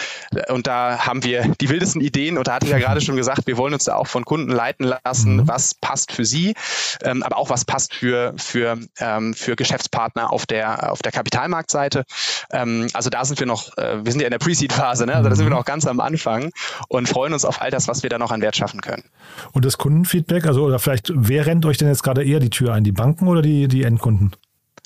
Und 0.48 0.66
da 0.66 1.06
haben 1.06 1.24
wir 1.24 1.54
die 1.60 1.68
wildesten 1.68 2.00
Ideen. 2.00 2.38
Und 2.38 2.48
da 2.48 2.54
hatte 2.54 2.66
ich 2.66 2.72
ja 2.72 2.78
gerade 2.78 3.00
schon 3.00 3.16
gesagt, 3.16 3.46
wir 3.46 3.56
wollen 3.56 3.74
uns 3.74 3.84
da 3.84 3.96
auch 3.96 4.06
von 4.06 4.24
Kunden 4.24 4.50
leiten 4.50 4.92
lassen, 5.04 5.36
mhm. 5.36 5.48
was 5.48 5.74
passt 5.74 6.12
für 6.12 6.24
sie, 6.24 6.54
ähm, 7.02 7.22
aber 7.22 7.36
auch 7.36 7.50
was 7.50 7.64
passt 7.64 7.94
für, 7.94 8.34
für, 8.36 8.78
ähm, 8.98 9.34
für 9.34 9.56
Geschäftspartner 9.56 10.32
auf 10.32 10.46
der, 10.46 10.92
auf 10.92 11.02
der 11.02 11.12
Kapitalmarktseite. 11.12 12.04
Ähm, 12.52 12.88
also 12.94 13.10
da 13.10 13.24
sind 13.24 13.40
wir 13.40 13.46
noch, 13.46 13.76
äh, 13.76 14.04
wir 14.04 14.12
sind 14.12 14.20
ja 14.20 14.26
in 14.26 14.32
der 14.32 14.38
Pre-Seed-Phase, 14.38 15.06
ne? 15.06 15.14
also 15.14 15.28
da 15.28 15.34
sind 15.34 15.46
wir 15.46 15.50
mhm. 15.50 15.58
noch 15.58 15.64
ganz 15.64 15.86
am 15.86 16.00
Anfang 16.00 16.50
und 16.88 17.08
freuen 17.08 17.32
uns 17.32 17.44
auf 17.44 17.60
all 17.60 17.70
das, 17.70 17.88
was 17.88 18.02
wir 18.02 18.10
da 18.10 18.18
noch 18.18 18.30
an 18.30 18.40
Wert 18.40 18.56
schaffen 18.56 18.80
können. 18.80 19.04
Und 19.52 19.64
das 19.64 19.78
Kundenfeedback, 19.78 20.46
also 20.46 20.64
oder 20.64 20.78
vielleicht 20.78 21.12
wer 21.28 21.46
rennt 21.46 21.66
euch 21.66 21.78
denn 21.78 21.88
jetzt 21.88 22.02
gerade 22.02 22.24
eher 22.24 22.40
die 22.40 22.50
Tür 22.50 22.72
ein, 22.72 22.84
die 22.84 22.92
Banken 22.92 23.28
oder 23.28 23.42
die, 23.42 23.68
die 23.68 23.82
Endkunden? 23.82 24.34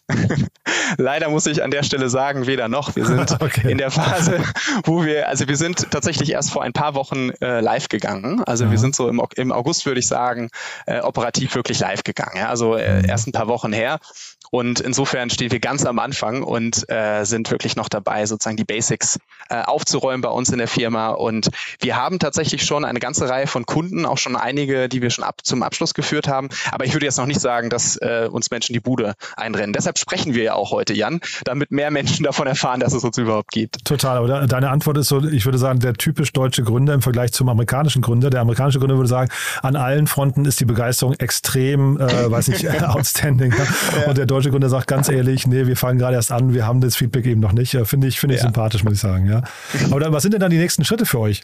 Leider 0.96 1.28
muss 1.28 1.46
ich 1.46 1.62
an 1.62 1.70
der 1.70 1.82
Stelle 1.82 2.08
sagen, 2.08 2.46
weder 2.46 2.68
noch. 2.68 2.96
Wir 2.96 3.04
sind 3.04 3.30
okay. 3.40 3.70
in 3.70 3.78
der 3.78 3.90
Phase, 3.90 4.42
wo 4.84 5.04
wir, 5.04 5.28
also 5.28 5.48
wir 5.48 5.56
sind 5.56 5.90
tatsächlich 5.90 6.32
erst 6.32 6.50
vor 6.50 6.62
ein 6.62 6.72
paar 6.72 6.94
Wochen 6.94 7.30
äh, 7.42 7.60
live 7.60 7.88
gegangen. 7.88 8.42
Also 8.44 8.64
ja. 8.64 8.70
wir 8.70 8.78
sind 8.78 8.94
so 8.94 9.08
im, 9.08 9.22
im 9.36 9.52
August, 9.52 9.84
würde 9.84 10.00
ich 10.00 10.06
sagen, 10.06 10.48
äh, 10.86 11.00
operativ 11.00 11.54
wirklich 11.54 11.80
live 11.80 12.04
gegangen. 12.04 12.36
Ja? 12.36 12.48
Also 12.48 12.74
äh, 12.74 13.02
mhm. 13.02 13.08
erst 13.08 13.28
ein 13.28 13.32
paar 13.32 13.48
Wochen 13.48 13.72
her. 13.72 13.98
Und 14.50 14.80
insofern 14.80 15.30
stehen 15.30 15.50
wir 15.50 15.60
ganz 15.60 15.84
am 15.84 15.98
Anfang 15.98 16.42
und 16.42 16.88
äh, 16.90 17.24
sind 17.24 17.50
wirklich 17.50 17.76
noch 17.76 17.88
dabei, 17.88 18.26
sozusagen 18.26 18.56
die 18.56 18.64
Basics 18.64 19.18
äh, 19.50 19.62
aufzuräumen 19.62 20.20
bei 20.20 20.28
uns 20.28 20.50
in 20.50 20.58
der 20.58 20.68
Firma. 20.68 21.08
Und 21.08 21.48
wir 21.80 21.96
haben 21.96 22.18
tatsächlich 22.18 22.64
schon 22.64 22.84
eine 22.84 23.00
ganze 23.00 23.28
Reihe 23.28 23.46
von 23.46 23.66
Kunden, 23.66 24.06
auch 24.06 24.18
schon 24.18 24.36
einige, 24.36 24.88
die 24.88 25.02
wir 25.02 25.10
schon 25.10 25.24
ab 25.24 25.40
zum 25.42 25.62
Abschluss 25.62 25.94
geführt 25.94 26.28
haben. 26.28 26.48
Aber 26.70 26.84
ich 26.84 26.92
würde 26.92 27.06
jetzt 27.06 27.18
noch 27.18 27.26
nicht 27.26 27.40
sagen, 27.40 27.70
dass 27.70 27.96
äh, 27.96 28.28
uns 28.30 28.50
Menschen 28.50 28.72
die 28.72 28.80
Bude 28.80 29.14
einrennen. 29.36 29.72
Deshalb 29.72 29.98
sprechen 29.98 30.34
wir 30.34 30.42
ja 30.42 30.54
auch 30.54 30.70
heute, 30.70 30.94
Jan, 30.94 31.20
damit 31.44 31.70
mehr 31.70 31.90
Menschen 31.90 32.24
davon 32.24 32.46
erfahren, 32.46 32.80
dass 32.80 32.92
es 32.92 33.04
uns 33.04 33.18
überhaupt 33.18 33.52
gibt. 33.52 33.84
Total. 33.84 34.18
Aber 34.18 34.46
deine 34.46 34.70
Antwort 34.70 34.98
ist 34.98 35.08
so, 35.08 35.22
ich 35.24 35.44
würde 35.44 35.58
sagen, 35.58 35.80
der 35.80 35.94
typisch 35.94 36.32
deutsche 36.32 36.62
Gründer 36.62 36.94
im 36.94 37.02
Vergleich 37.02 37.32
zum 37.32 37.48
amerikanischen 37.48 38.02
Gründer. 38.02 38.30
Der 38.30 38.40
amerikanische 38.40 38.78
Gründer 38.78 38.96
würde 38.96 39.08
sagen, 39.08 39.30
an 39.62 39.76
allen 39.76 40.06
Fronten 40.06 40.44
ist 40.44 40.60
die 40.60 40.64
Begeisterung 40.64 41.14
extrem, 41.14 41.98
äh, 41.98 42.30
weiß 42.30 42.48
nicht, 42.48 42.68
outstanding. 42.82 43.52
Ja. 43.52 44.08
Und 44.08 44.18
der 44.18 44.26
deutsche 44.26 44.37
Gründer 44.40 44.68
sagt 44.68 44.86
ganz 44.86 45.08
ehrlich, 45.08 45.46
nee, 45.46 45.66
wir 45.66 45.76
fangen 45.76 45.98
gerade 45.98 46.16
erst 46.16 46.32
an, 46.32 46.54
wir 46.54 46.66
haben 46.66 46.80
das 46.80 46.96
Feedback 46.96 47.26
eben 47.26 47.40
noch 47.40 47.52
nicht. 47.52 47.76
Finde 47.84 48.06
ich, 48.06 48.18
finde 48.18 48.34
ich 48.34 48.40
ja. 48.40 48.46
sympathisch, 48.46 48.84
muss 48.84 48.94
ich 48.94 49.00
sagen. 49.00 49.26
Ja. 49.26 49.42
Aber 49.90 50.00
dann, 50.00 50.12
was 50.12 50.22
sind 50.22 50.32
denn 50.32 50.40
dann 50.40 50.50
die 50.50 50.58
nächsten 50.58 50.84
Schritte 50.84 51.06
für 51.06 51.20
euch? 51.20 51.42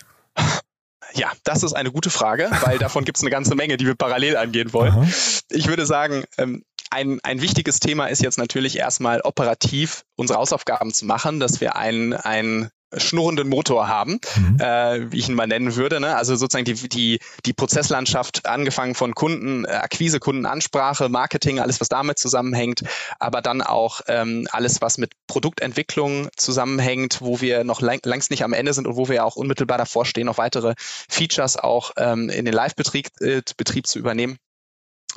Ja, 1.14 1.30
das 1.44 1.62
ist 1.62 1.74
eine 1.74 1.92
gute 1.92 2.10
Frage, 2.10 2.50
weil 2.62 2.78
davon 2.78 3.04
gibt 3.04 3.18
es 3.18 3.22
eine 3.22 3.30
ganze 3.30 3.54
Menge, 3.54 3.76
die 3.76 3.86
wir 3.86 3.94
parallel 3.94 4.36
angehen 4.36 4.72
wollen. 4.72 4.92
Aha. 4.92 5.06
Ich 5.50 5.68
würde 5.68 5.86
sagen, 5.86 6.24
ähm, 6.38 6.64
ein, 6.90 7.20
ein 7.22 7.40
wichtiges 7.40 7.80
Thema 7.80 8.06
ist 8.06 8.22
jetzt 8.22 8.38
natürlich 8.38 8.78
erstmal 8.78 9.20
operativ 9.22 10.04
unsere 10.16 10.38
Hausaufgaben 10.38 10.92
zu 10.92 11.04
machen, 11.06 11.40
dass 11.40 11.60
wir 11.60 11.76
ein, 11.76 12.12
ein 12.12 12.70
schnurrenden 12.96 13.48
Motor 13.48 13.88
haben, 13.88 14.20
mhm. 14.36 14.60
äh, 14.60 15.12
wie 15.12 15.18
ich 15.18 15.28
ihn 15.28 15.34
mal 15.34 15.46
nennen 15.46 15.76
würde. 15.76 16.00
Ne? 16.00 16.16
Also 16.16 16.36
sozusagen 16.36 16.64
die, 16.64 16.88
die, 16.88 17.20
die 17.44 17.52
Prozesslandschaft, 17.52 18.46
angefangen 18.46 18.94
von 18.94 19.14
Kunden, 19.14 19.64
äh, 19.64 19.68
Akquise, 19.68 20.20
Kundenansprache, 20.20 21.08
Marketing, 21.08 21.60
alles, 21.60 21.80
was 21.80 21.88
damit 21.88 22.18
zusammenhängt, 22.18 22.82
aber 23.18 23.42
dann 23.42 23.62
auch 23.62 24.00
ähm, 24.08 24.46
alles, 24.50 24.80
was 24.80 24.98
mit 24.98 25.12
Produktentwicklung 25.26 26.28
zusammenhängt, 26.36 27.20
wo 27.20 27.40
wir 27.40 27.64
noch 27.64 27.80
lang, 27.80 28.00
längst 28.04 28.30
nicht 28.30 28.44
am 28.44 28.52
Ende 28.52 28.72
sind 28.72 28.86
und 28.86 28.96
wo 28.96 29.08
wir 29.08 29.24
auch 29.24 29.36
unmittelbar 29.36 29.78
davor 29.78 30.06
stehen, 30.06 30.26
noch 30.26 30.38
weitere 30.38 30.74
Features 30.78 31.56
auch 31.56 31.92
ähm, 31.96 32.28
in 32.28 32.44
den 32.44 32.54
Live-Betrieb 32.54 33.08
äh, 33.20 33.42
Betrieb 33.56 33.86
zu 33.86 33.98
übernehmen 33.98 34.38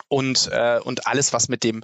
und, 0.08 0.50
äh, 0.52 0.80
und 0.84 1.08
alles, 1.08 1.34
was 1.34 1.50
mit 1.50 1.64
dem, 1.64 1.84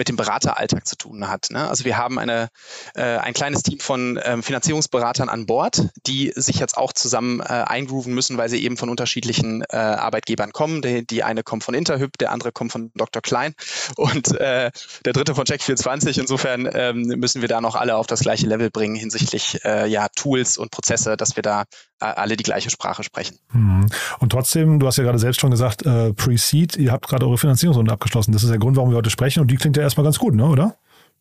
mit 0.00 0.08
dem 0.08 0.16
Berateralltag 0.16 0.86
zu 0.86 0.96
tun 0.96 1.28
hat. 1.28 1.48
Ne? 1.50 1.68
Also 1.68 1.84
wir 1.84 1.98
haben 1.98 2.18
eine, 2.18 2.48
äh, 2.94 3.02
ein 3.02 3.34
kleines 3.34 3.62
Team 3.62 3.80
von 3.80 4.18
ähm, 4.24 4.42
Finanzierungsberatern 4.42 5.28
an 5.28 5.44
Bord, 5.44 5.90
die 6.06 6.32
sich 6.34 6.58
jetzt 6.58 6.78
auch 6.78 6.94
zusammen 6.94 7.40
äh, 7.40 7.44
eingrooven 7.44 8.14
müssen, 8.14 8.38
weil 8.38 8.48
sie 8.48 8.64
eben 8.64 8.78
von 8.78 8.88
unterschiedlichen 8.88 9.62
äh, 9.68 9.76
Arbeitgebern 9.76 10.52
kommen. 10.52 10.80
Die, 10.80 11.06
die 11.06 11.22
eine 11.22 11.42
kommt 11.42 11.64
von 11.64 11.74
Interhyp, 11.74 12.16
der 12.16 12.32
andere 12.32 12.50
kommt 12.50 12.72
von 12.72 12.90
Dr. 12.94 13.20
Klein 13.20 13.54
und 13.96 14.32
äh, 14.40 14.70
der 15.04 15.12
dritte 15.12 15.34
von 15.34 15.44
Check24. 15.44 16.18
Insofern 16.18 16.66
ähm, 16.72 17.02
müssen 17.02 17.42
wir 17.42 17.48
da 17.48 17.60
noch 17.60 17.74
alle 17.74 17.96
auf 17.96 18.06
das 18.06 18.20
gleiche 18.20 18.46
Level 18.46 18.70
bringen 18.70 18.96
hinsichtlich 18.96 19.62
äh, 19.66 19.86
ja, 19.86 20.08
Tools 20.16 20.56
und 20.56 20.70
Prozesse, 20.70 21.18
dass 21.18 21.36
wir 21.36 21.42
da 21.42 21.64
äh, 22.00 22.06
alle 22.06 22.38
die 22.38 22.42
gleiche 22.42 22.70
Sprache 22.70 23.02
sprechen. 23.02 23.38
Mhm. 23.52 23.84
Und 24.18 24.32
trotzdem, 24.32 24.80
du 24.80 24.86
hast 24.86 24.96
ja 24.96 25.04
gerade 25.04 25.18
selbst 25.18 25.42
schon 25.42 25.50
gesagt, 25.50 25.82
Pre-Seed, 25.82 26.76
ihr 26.76 26.90
habt 26.90 27.06
gerade 27.06 27.26
eure 27.26 27.36
Finanzierungsrunde 27.36 27.92
abgeschlossen. 27.92 28.32
Das 28.32 28.42
ist 28.42 28.48
der 28.48 28.58
Grund, 28.58 28.78
warum 28.78 28.90
wir 28.90 28.96
heute 28.96 29.10
sprechen 29.10 29.40
und 29.40 29.50
die 29.50 29.56
klingt 29.56 29.76
ja 29.76 29.82
erstmal 29.90 30.04
ganz 30.04 30.18
gut, 30.18 30.34
ne, 30.34 30.46
oder? 30.46 30.76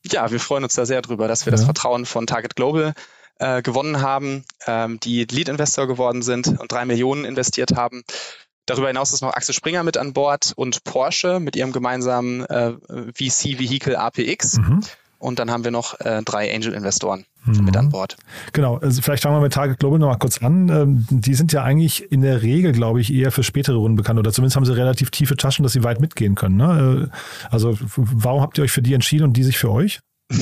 Ja, 0.05 0.31
wir 0.31 0.39
freuen 0.39 0.63
uns 0.63 0.75
da 0.75 0.85
sehr 0.85 1.01
drüber, 1.01 1.27
dass 1.27 1.45
wir 1.45 1.51
ja. 1.51 1.57
das 1.57 1.65
Vertrauen 1.65 2.05
von 2.05 2.25
Target 2.25 2.55
Global 2.55 2.93
äh, 3.39 3.61
gewonnen 3.61 4.01
haben, 4.01 4.43
ähm, 4.67 4.99
die 4.99 5.25
Lead-Investor 5.25 5.87
geworden 5.87 6.21
sind 6.21 6.47
und 6.59 6.71
drei 6.71 6.85
Millionen 6.85 7.25
investiert 7.25 7.75
haben. 7.75 8.03
Darüber 8.65 8.87
hinaus 8.87 9.13
ist 9.13 9.21
noch 9.21 9.33
Axel 9.33 9.55
Springer 9.55 9.83
mit 9.83 9.97
an 9.97 10.13
Bord 10.13 10.53
und 10.55 10.83
Porsche 10.83 11.39
mit 11.39 11.55
ihrem 11.55 11.71
gemeinsamen 11.71 12.45
äh, 12.45 12.73
VC-Vehicle 13.13 13.97
APX. 13.97 14.59
Mhm. 14.59 14.81
Und 15.19 15.37
dann 15.37 15.51
haben 15.51 15.63
wir 15.63 15.71
noch 15.71 15.99
äh, 15.99 16.21
drei 16.23 16.53
Angel-Investoren 16.53 17.25
mhm. 17.45 17.65
mit 17.65 17.77
an 17.77 17.89
Bord. 17.89 18.17
Genau, 18.53 18.77
also 18.77 19.01
vielleicht 19.01 19.23
fangen 19.23 19.35
wir 19.35 19.41
mit 19.41 19.53
Target 19.53 19.79
Global 19.79 19.99
noch 19.99 20.07
mal 20.07 20.17
kurz 20.17 20.41
an. 20.41 20.69
Ähm, 20.69 21.05
die 21.09 21.35
sind 21.35 21.51
ja 21.51 21.63
eigentlich 21.63 22.11
in 22.11 22.21
der 22.21 22.41
Regel, 22.41 22.71
glaube 22.71 23.01
ich, 23.01 23.13
eher 23.13 23.31
für 23.31 23.43
spätere 23.43 23.75
Runden 23.75 23.97
bekannt 23.97 24.17
oder 24.17 24.31
zumindest 24.31 24.55
haben 24.55 24.65
sie 24.65 24.75
relativ 24.75 25.11
tiefe 25.11 25.35
Taschen, 25.35 25.63
dass 25.63 25.73
sie 25.73 25.83
weit 25.83 25.99
mitgehen 25.99 26.35
können. 26.35 26.57
Ne? 26.57 27.09
Äh, 27.11 27.47
also 27.51 27.77
warum 27.95 28.41
habt 28.41 28.57
ihr 28.57 28.63
euch 28.63 28.71
für 28.71 28.81
die 28.81 28.93
entschieden 28.93 29.25
und 29.25 29.33
die 29.33 29.43
sich 29.43 29.57
für 29.57 29.71
euch? 29.71 29.99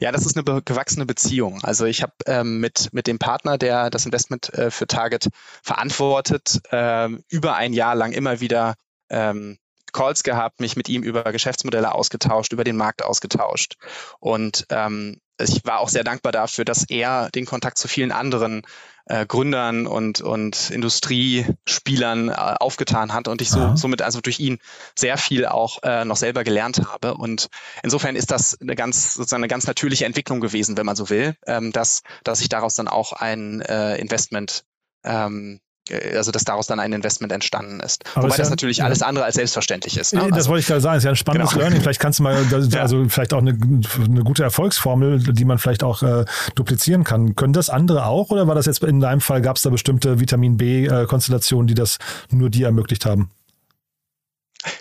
Ja, 0.00 0.12
das 0.12 0.24
ist 0.24 0.38
eine 0.38 0.62
gewachsene 0.62 1.04
Beziehung. 1.04 1.62
Also 1.62 1.84
ich 1.84 2.02
habe 2.02 2.12
ähm, 2.24 2.60
mit, 2.60 2.88
mit 2.92 3.06
dem 3.06 3.18
Partner, 3.18 3.58
der 3.58 3.90
das 3.90 4.06
Investment 4.06 4.52
äh, 4.54 4.70
für 4.70 4.86
Target 4.86 5.28
verantwortet, 5.62 6.60
äh, 6.70 7.08
über 7.28 7.56
ein 7.56 7.74
Jahr 7.74 7.94
lang 7.94 8.12
immer 8.12 8.40
wieder 8.40 8.76
ähm, 9.10 9.58
Calls 9.92 10.22
gehabt, 10.22 10.60
mich 10.60 10.76
mit 10.76 10.88
ihm 10.88 11.02
über 11.02 11.24
Geschäftsmodelle 11.32 11.94
ausgetauscht, 11.94 12.52
über 12.52 12.64
den 12.64 12.76
Markt 12.76 13.02
ausgetauscht. 13.02 13.76
Und 14.18 14.66
ähm, 14.70 15.20
ich 15.40 15.64
war 15.64 15.80
auch 15.80 15.88
sehr 15.88 16.04
dankbar 16.04 16.32
dafür, 16.32 16.64
dass 16.64 16.84
er 16.88 17.30
den 17.30 17.46
Kontakt 17.46 17.78
zu 17.78 17.88
vielen 17.88 18.12
anderen 18.12 18.62
äh, 19.06 19.26
Gründern 19.26 19.86
und, 19.86 20.20
und 20.20 20.70
Industriespielern 20.70 22.28
äh, 22.28 22.32
aufgetan 22.32 23.12
hat 23.12 23.28
und 23.28 23.42
ich 23.42 23.50
so, 23.50 23.74
somit 23.74 24.02
also 24.02 24.20
durch 24.20 24.38
ihn 24.38 24.58
sehr 24.96 25.18
viel 25.18 25.46
auch 25.46 25.82
äh, 25.82 26.04
noch 26.04 26.16
selber 26.16 26.44
gelernt 26.44 26.80
habe. 26.86 27.14
Und 27.14 27.48
insofern 27.82 28.16
ist 28.16 28.30
das 28.30 28.60
eine 28.60 28.76
ganz, 28.76 29.14
sozusagen 29.14 29.42
eine 29.42 29.48
ganz 29.48 29.66
natürliche 29.66 30.04
Entwicklung 30.04 30.40
gewesen, 30.40 30.76
wenn 30.76 30.86
man 30.86 30.96
so 30.96 31.10
will, 31.10 31.34
ähm, 31.46 31.72
dass, 31.72 32.02
dass 32.24 32.38
sich 32.38 32.48
daraus 32.48 32.74
dann 32.74 32.88
auch 32.88 33.12
ein 33.12 33.60
äh, 33.62 33.96
Investment 33.96 34.64
ähm, 35.04 35.56
äh, 35.56 35.69
also 36.14 36.30
dass 36.30 36.44
daraus 36.44 36.66
dann 36.66 36.80
ein 36.80 36.92
Investment 36.92 37.32
entstanden 37.32 37.80
ist. 37.80 38.04
Aber 38.14 38.24
Wobei 38.24 38.36
das 38.36 38.48
ja, 38.48 38.50
natürlich 38.50 38.78
ja. 38.78 38.84
alles 38.84 39.02
andere 39.02 39.24
als 39.24 39.36
selbstverständlich 39.36 39.96
ist. 39.96 40.12
Ne? 40.12 40.20
Das 40.20 40.32
also, 40.32 40.50
wollte 40.50 40.60
ich 40.60 40.66
gerade 40.66 40.80
sagen, 40.80 40.96
es 40.96 41.02
ist 41.02 41.04
ja 41.04 41.10
ein 41.10 41.16
spannendes 41.16 41.50
genau. 41.50 41.62
Learning. 41.62 41.80
Vielleicht 41.80 42.00
kannst 42.00 42.18
du 42.18 42.22
mal, 42.22 42.36
also 42.78 43.08
vielleicht 43.08 43.32
auch 43.32 43.38
eine, 43.38 43.52
eine 43.52 44.24
gute 44.24 44.42
Erfolgsformel, 44.42 45.20
die 45.20 45.44
man 45.44 45.58
vielleicht 45.58 45.82
auch 45.82 46.02
äh, 46.02 46.24
duplizieren 46.54 47.04
kann. 47.04 47.34
Können 47.36 47.52
das 47.52 47.70
andere 47.70 48.06
auch 48.06 48.30
oder 48.30 48.46
war 48.46 48.54
das 48.54 48.66
jetzt 48.66 48.82
in 48.82 49.00
deinem 49.00 49.20
Fall, 49.20 49.42
gab 49.42 49.56
es 49.56 49.62
da 49.62 49.70
bestimmte 49.70 50.20
Vitamin 50.20 50.56
B-Konstellationen, 50.56 51.66
die 51.66 51.74
das 51.74 51.98
nur 52.30 52.50
dir 52.50 52.66
ermöglicht 52.66 53.06
haben? 53.06 53.30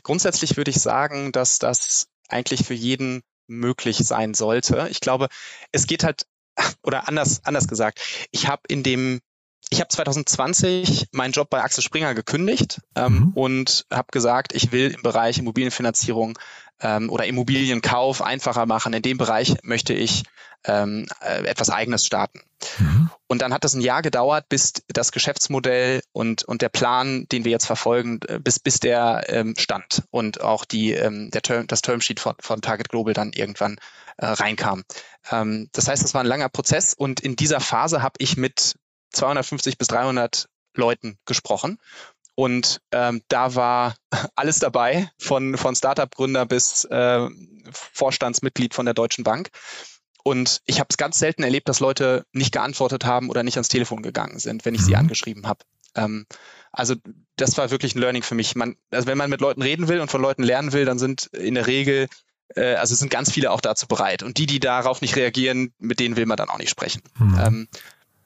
Grundsätzlich 0.04 0.58
würde 0.58 0.72
ich 0.72 0.80
sagen, 0.80 1.32
dass 1.32 1.60
das 1.60 2.08
eigentlich 2.28 2.66
für 2.66 2.74
jeden 2.74 3.22
möglich 3.48 3.98
sein 3.98 4.34
sollte. 4.34 4.88
Ich 4.92 5.00
glaube, 5.00 5.28
es 5.72 5.88
geht 5.88 6.04
halt, 6.04 6.25
oder 6.84 7.08
anders, 7.08 7.42
anders 7.46 7.68
gesagt, 7.68 8.00
ich 8.32 8.48
habe 8.48 8.62
in 8.68 8.84
dem 8.84 9.20
ich 9.70 9.80
habe 9.80 9.90
2020 9.90 11.10
meinen 11.12 11.32
Job 11.32 11.50
bei 11.50 11.62
Axel 11.62 11.84
Springer 11.84 12.16
gekündigt 12.16 12.82
ähm, 12.96 13.14
mhm. 13.14 13.32
und 13.34 13.86
habe 13.92 14.08
gesagt, 14.12 14.54
ich 14.54 14.72
will 14.72 14.92
im 14.92 15.02
Bereich 15.04 15.38
Immobilienfinanzierung 15.38 16.38
ähm, 16.82 17.10
oder 17.10 17.26
Immobilienkauf 17.26 18.22
einfacher 18.22 18.66
machen. 18.66 18.94
In 18.94 19.02
dem 19.02 19.18
Bereich 19.18 19.56
möchte 19.64 19.94
ich 19.94 20.24
ähm, 20.66 21.08
äh, 21.22 21.46
etwas 21.46 21.70
Eigenes 21.70 22.06
starten. 22.06 22.42
Mhm. 22.80 23.10
Und 23.28 23.42
dann 23.42 23.54
hat 23.54 23.64
das 23.64 23.74
ein 23.74 23.82
Jahr 23.82 24.02
gedauert, 24.02 24.50
bis 24.50 24.74
das 24.88 25.12
Geschäftsmodell 25.12 26.02
und, 26.12 26.44
und 26.44 26.62
der 26.62 26.70
Plan, 26.70 27.28
den 27.32 27.46
wir 27.46 27.52
jetzt 27.52 27.66
verfolgen, 27.66 28.20
äh, 28.28 28.40
bis, 28.40 28.60
bis 28.60 28.80
der 28.80 29.26
ähm, 29.28 29.54
stand 29.58 30.04
und 30.10 30.42
auch 30.42 30.66
die, 30.66 30.94
ähm, 30.94 31.30
der 31.32 31.42
Term, 31.42 31.68
das 31.68 31.82
Termsheet 31.82 32.20
von, 32.20 32.36
von 32.40 32.62
Target 32.62 32.90
Global 32.90 33.14
dann 33.14 33.32
irgendwann 33.34 33.78
äh, 34.18 34.26
reinkam. 34.26 34.84
Ähm, 35.32 35.70
das 35.72 35.88
heißt, 35.88 36.04
das 36.04 36.14
war 36.14 36.22
ein 36.22 36.28
langer 36.28 36.50
Prozess 36.50 36.94
und 36.94 37.20
in 37.22 37.36
dieser 37.36 37.62
Phase 37.62 38.02
habe 38.02 38.16
ich 38.18 38.36
mit 38.36 38.76
250 39.12 39.78
bis 39.78 39.88
300 39.88 40.48
Leuten 40.75 41.18
gesprochen. 41.25 41.80
Und 42.36 42.80
ähm, 42.92 43.22
da 43.28 43.56
war 43.56 43.96
alles 44.36 44.60
dabei, 44.60 45.12
von, 45.18 45.58
von 45.58 45.75
Startup-Gründer 45.75 46.46
bis 46.46 46.86
äh, 46.86 47.28
Vorstandsmitglied 47.72 48.74
von 48.74 48.86
der 48.86 48.94
Deutschen 48.94 49.24
Bank. 49.24 49.50
Und 50.24 50.62
ich 50.66 50.80
habe 50.80 50.88
es 50.89 50.98
ganz 50.98 51.18
selten 51.20 51.44
erlebt, 51.44 51.70
dass 51.70 51.80
Leute 51.80 52.25
nicht 52.34 52.51
geantwortet 52.51 53.06
haben 53.06 53.30
oder 53.30 53.44
nicht 53.44 53.58
ans 53.58 53.68
Telefon 53.68 54.04
gegangen 54.04 54.39
sind, 54.39 54.66
wenn 54.66 54.75
ich 54.75 54.82
sie 54.82 54.92
mhm. 54.92 55.00
angeschrieben 55.00 55.48
habe. 55.48 55.60
Ähm, 55.96 56.25
also 56.72 56.96
das 57.36 57.58
war 57.58 57.72
wirklich 57.72 57.96
ein 57.96 58.00
Learning 58.00 58.24
für 58.24 58.36
mich. 58.36 58.56
Man, 58.56 58.75
also 58.92 59.08
wenn 59.08 59.18
man 59.18 59.30
mit 59.30 59.42
Leuten 59.42 59.62
reden 59.62 59.88
will 59.88 60.00
und 60.01 60.12
von 60.12 60.22
Leuten 60.22 60.44
lernen 60.44 60.72
will, 60.74 60.86
dann 60.86 61.00
sind 61.00 61.28
in 61.34 61.56
der 61.56 61.68
Regel, 61.68 62.08
äh, 62.56 62.75
also 62.75 62.96
sind 62.96 63.12
ganz 63.12 63.32
viele 63.32 63.51
auch 63.51 63.62
dazu 63.62 63.88
bereit. 63.88 64.24
Und 64.24 64.38
die, 64.38 64.46
die 64.46 64.60
darauf 64.60 65.01
nicht 65.01 65.16
reagieren, 65.16 65.74
mit 65.78 66.00
denen 66.00 66.16
will 66.16 66.25
man 66.25 66.38
dann 66.38 66.50
auch 66.50 66.60
nicht 66.60 66.70
sprechen. 66.70 67.01
Mhm. 67.18 67.39
Ähm, 67.39 67.68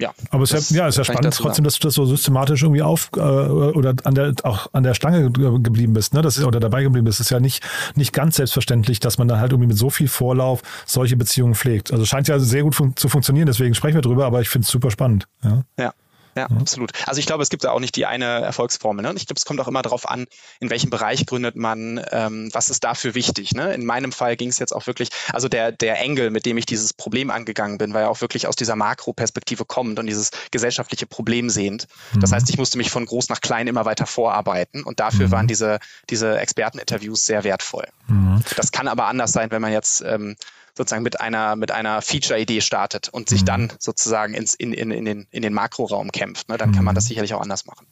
ja. 0.03 0.13
Aber 0.31 0.43
es 0.43 0.51
ist 0.51 0.71
ja, 0.71 0.83
ja, 0.83 0.87
ist 0.87 0.97
ja 0.97 1.03
spannend 1.03 1.33
trotzdem, 1.33 1.63
dass 1.63 1.79
du 1.79 1.87
das 1.87 1.95
so 1.95 2.05
systematisch 2.05 2.61
irgendwie 2.61 2.81
auf 2.81 3.09
äh, 3.15 3.19
oder 3.19 3.93
an 4.03 4.15
der 4.15 4.33
auch 4.43 4.67
an 4.73 4.83
der 4.83 4.93
Stange 4.93 5.31
geblieben 5.31 5.93
bist, 5.93 6.13
ne? 6.13 6.21
Das 6.21 6.37
ist 6.37 6.43
oder 6.43 6.59
dabei 6.59 6.83
geblieben 6.83 7.05
bist. 7.05 7.19
Das 7.19 7.27
ist 7.27 7.31
ja 7.31 7.39
nicht 7.39 7.63
nicht 7.95 8.11
ganz 8.11 8.35
selbstverständlich, 8.35 8.99
dass 8.99 9.17
man 9.17 9.27
dann 9.27 9.39
halt 9.39 9.51
irgendwie 9.51 9.67
mit 9.67 9.77
so 9.77 9.89
viel 9.89 10.07
Vorlauf 10.07 10.61
solche 10.85 11.15
Beziehungen 11.15 11.55
pflegt. 11.55 11.91
Also 11.93 12.05
scheint 12.05 12.27
ja 12.27 12.37
sehr 12.39 12.63
gut 12.63 12.75
fun 12.75 12.93
zu 12.95 13.07
funktionieren, 13.07 13.47
deswegen 13.47 13.73
sprechen 13.75 13.95
wir 13.95 14.01
drüber, 14.01 14.25
aber 14.25 14.41
ich 14.41 14.49
finde 14.49 14.65
es 14.65 14.71
super 14.71 14.91
spannend. 14.91 15.27
Ja. 15.43 15.63
ja. 15.79 15.93
Ja, 16.35 16.47
mhm. 16.49 16.59
absolut. 16.59 16.91
Also 17.05 17.19
ich 17.19 17.25
glaube, 17.25 17.43
es 17.43 17.49
gibt 17.49 17.63
da 17.63 17.71
auch 17.71 17.79
nicht 17.79 17.95
die 17.95 18.05
eine 18.05 18.25
Erfolgsformel. 18.25 19.03
Ne? 19.03 19.09
Und 19.09 19.17
ich 19.17 19.27
glaube, 19.27 19.37
es 19.37 19.45
kommt 19.45 19.59
auch 19.59 19.67
immer 19.67 19.81
darauf 19.81 20.09
an, 20.09 20.25
in 20.59 20.69
welchem 20.69 20.89
Bereich 20.89 21.25
gründet 21.25 21.55
man, 21.55 22.03
ähm, 22.11 22.49
was 22.53 22.69
ist 22.69 22.83
dafür 22.83 23.15
wichtig. 23.15 23.53
Ne? 23.53 23.73
In 23.73 23.85
meinem 23.85 24.11
Fall 24.11 24.35
ging 24.35 24.49
es 24.49 24.59
jetzt 24.59 24.73
auch 24.73 24.87
wirklich, 24.87 25.09
also 25.31 25.47
der, 25.47 25.71
der 25.71 25.99
Engel, 25.99 26.31
mit 26.31 26.45
dem 26.45 26.57
ich 26.57 26.65
dieses 26.65 26.93
Problem 26.93 27.29
angegangen 27.29 27.77
bin, 27.77 27.93
war 27.93 28.01
ja 28.01 28.07
auch 28.09 28.21
wirklich 28.21 28.47
aus 28.47 28.55
dieser 28.55 28.75
Makroperspektive 28.75 29.65
kommend 29.65 29.99
und 29.99 30.07
dieses 30.07 30.31
gesellschaftliche 30.51 31.05
Problem 31.05 31.49
sehend. 31.49 31.87
Mhm. 32.13 32.21
Das 32.21 32.31
heißt, 32.31 32.49
ich 32.49 32.57
musste 32.57 32.77
mich 32.77 32.89
von 32.89 33.05
groß 33.05 33.29
nach 33.29 33.41
klein 33.41 33.67
immer 33.67 33.85
weiter 33.85 34.05
vorarbeiten 34.05 34.83
und 34.83 34.99
dafür 34.99 35.27
mhm. 35.27 35.31
waren 35.31 35.47
diese, 35.47 35.79
diese 36.09 36.39
Experteninterviews 36.39 37.25
sehr 37.25 37.43
wertvoll. 37.43 37.87
Mhm. 38.07 38.43
Das 38.55 38.71
kann 38.71 38.87
aber 38.87 39.05
anders 39.05 39.31
sein, 39.31 39.51
wenn 39.51 39.61
man 39.61 39.71
jetzt 39.71 40.01
ähm, 40.01 40.35
sozusagen 40.75 41.03
mit 41.03 41.21
einer, 41.21 41.55
mit 41.55 41.71
einer 41.71 42.01
Feature-Idee 42.01 42.61
startet 42.61 43.09
und 43.09 43.29
sich 43.29 43.41
mhm. 43.41 43.45
dann 43.45 43.73
sozusagen 43.79 44.33
ins, 44.33 44.53
in, 44.53 44.73
in, 44.73 44.91
in, 44.91 45.05
den, 45.05 45.27
in 45.31 45.41
den 45.41 45.53
Makroraum 45.53 46.11
kämpft. 46.11 46.49
Ne? 46.49 46.57
Dann 46.57 46.71
kann 46.71 46.83
man 46.83 46.93
mhm. 46.93 46.97
das 46.97 47.05
sicherlich 47.05 47.33
auch 47.33 47.41
anders 47.41 47.65
machen. 47.65 47.85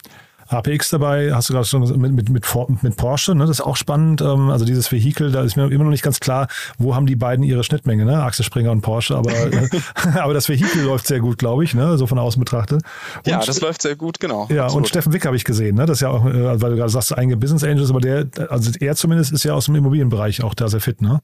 APX 0.52 0.90
dabei, 0.90 1.34
hast 1.34 1.50
du 1.50 1.54
gerade 1.54 1.66
schon 1.66 1.82
mit, 2.02 2.12
mit, 2.12 2.30
mit, 2.30 2.84
mit 2.84 2.96
Porsche, 2.98 3.36
ne? 3.36 3.46
das 3.46 3.60
ist 3.60 3.62
auch 3.62 3.78
spannend. 3.78 4.22
Ähm, 4.22 4.50
also 4.50 4.66
dieses 4.66 4.92
Vehikel, 4.92 5.32
da 5.32 5.44
ist 5.44 5.56
mir 5.56 5.72
immer 5.72 5.86
noch 5.86 5.92
nicht 5.92 6.04
ganz 6.04 6.20
klar, 6.20 6.48
wo 6.78 6.94
haben 6.94 7.06
die 7.06 7.16
beiden 7.16 7.44
ihre 7.44 7.64
Schnittmenge, 7.64 8.04
ne? 8.06 8.22
Axel 8.22 8.44
Springer 8.44 8.72
und 8.72 8.82
Porsche, 8.82 9.16
aber, 9.16 9.32
äh, 9.32 9.70
aber 10.20 10.34
das 10.34 10.50
Vehikel 10.50 10.84
läuft 10.84 11.08
sehr 11.08 11.20
gut, 11.20 11.38
glaube 11.38 11.64
ich, 11.64 11.74
ne? 11.74 11.98
so 11.98 12.06
von 12.06 12.20
außen 12.20 12.40
betrachtet. 12.40 12.82
Und, 13.18 13.28
ja, 13.28 13.40
das 13.40 13.62
läuft 13.62 13.82
sehr 13.82 13.96
gut, 13.96 14.20
genau. 14.20 14.48
Ja, 14.50 14.66
absolut. 14.66 14.84
und 14.84 14.90
Steffen 14.90 15.14
Wick 15.14 15.26
habe 15.26 15.36
ich 15.36 15.46
gesehen, 15.46 15.78
ne? 15.78 15.86
das 15.86 15.98
ist 15.98 16.02
ja 16.02 16.10
auch, 16.10 16.26
äh, 16.26 16.62
weil 16.62 16.72
du 16.72 16.76
gerade 16.76 16.90
sagst, 16.90 17.18
einige 17.18 17.38
Business 17.38 17.64
Angels, 17.64 17.90
aber 17.90 18.02
der, 18.02 18.28
also 18.50 18.72
er 18.80 18.96
zumindest 18.96 19.32
ist 19.32 19.44
ja 19.44 19.54
aus 19.54 19.66
dem 19.66 19.76
Immobilienbereich 19.76 20.44
auch 20.44 20.54
da 20.54 20.68
sehr 20.68 20.82
fit, 20.82 21.02
ne? 21.02 21.22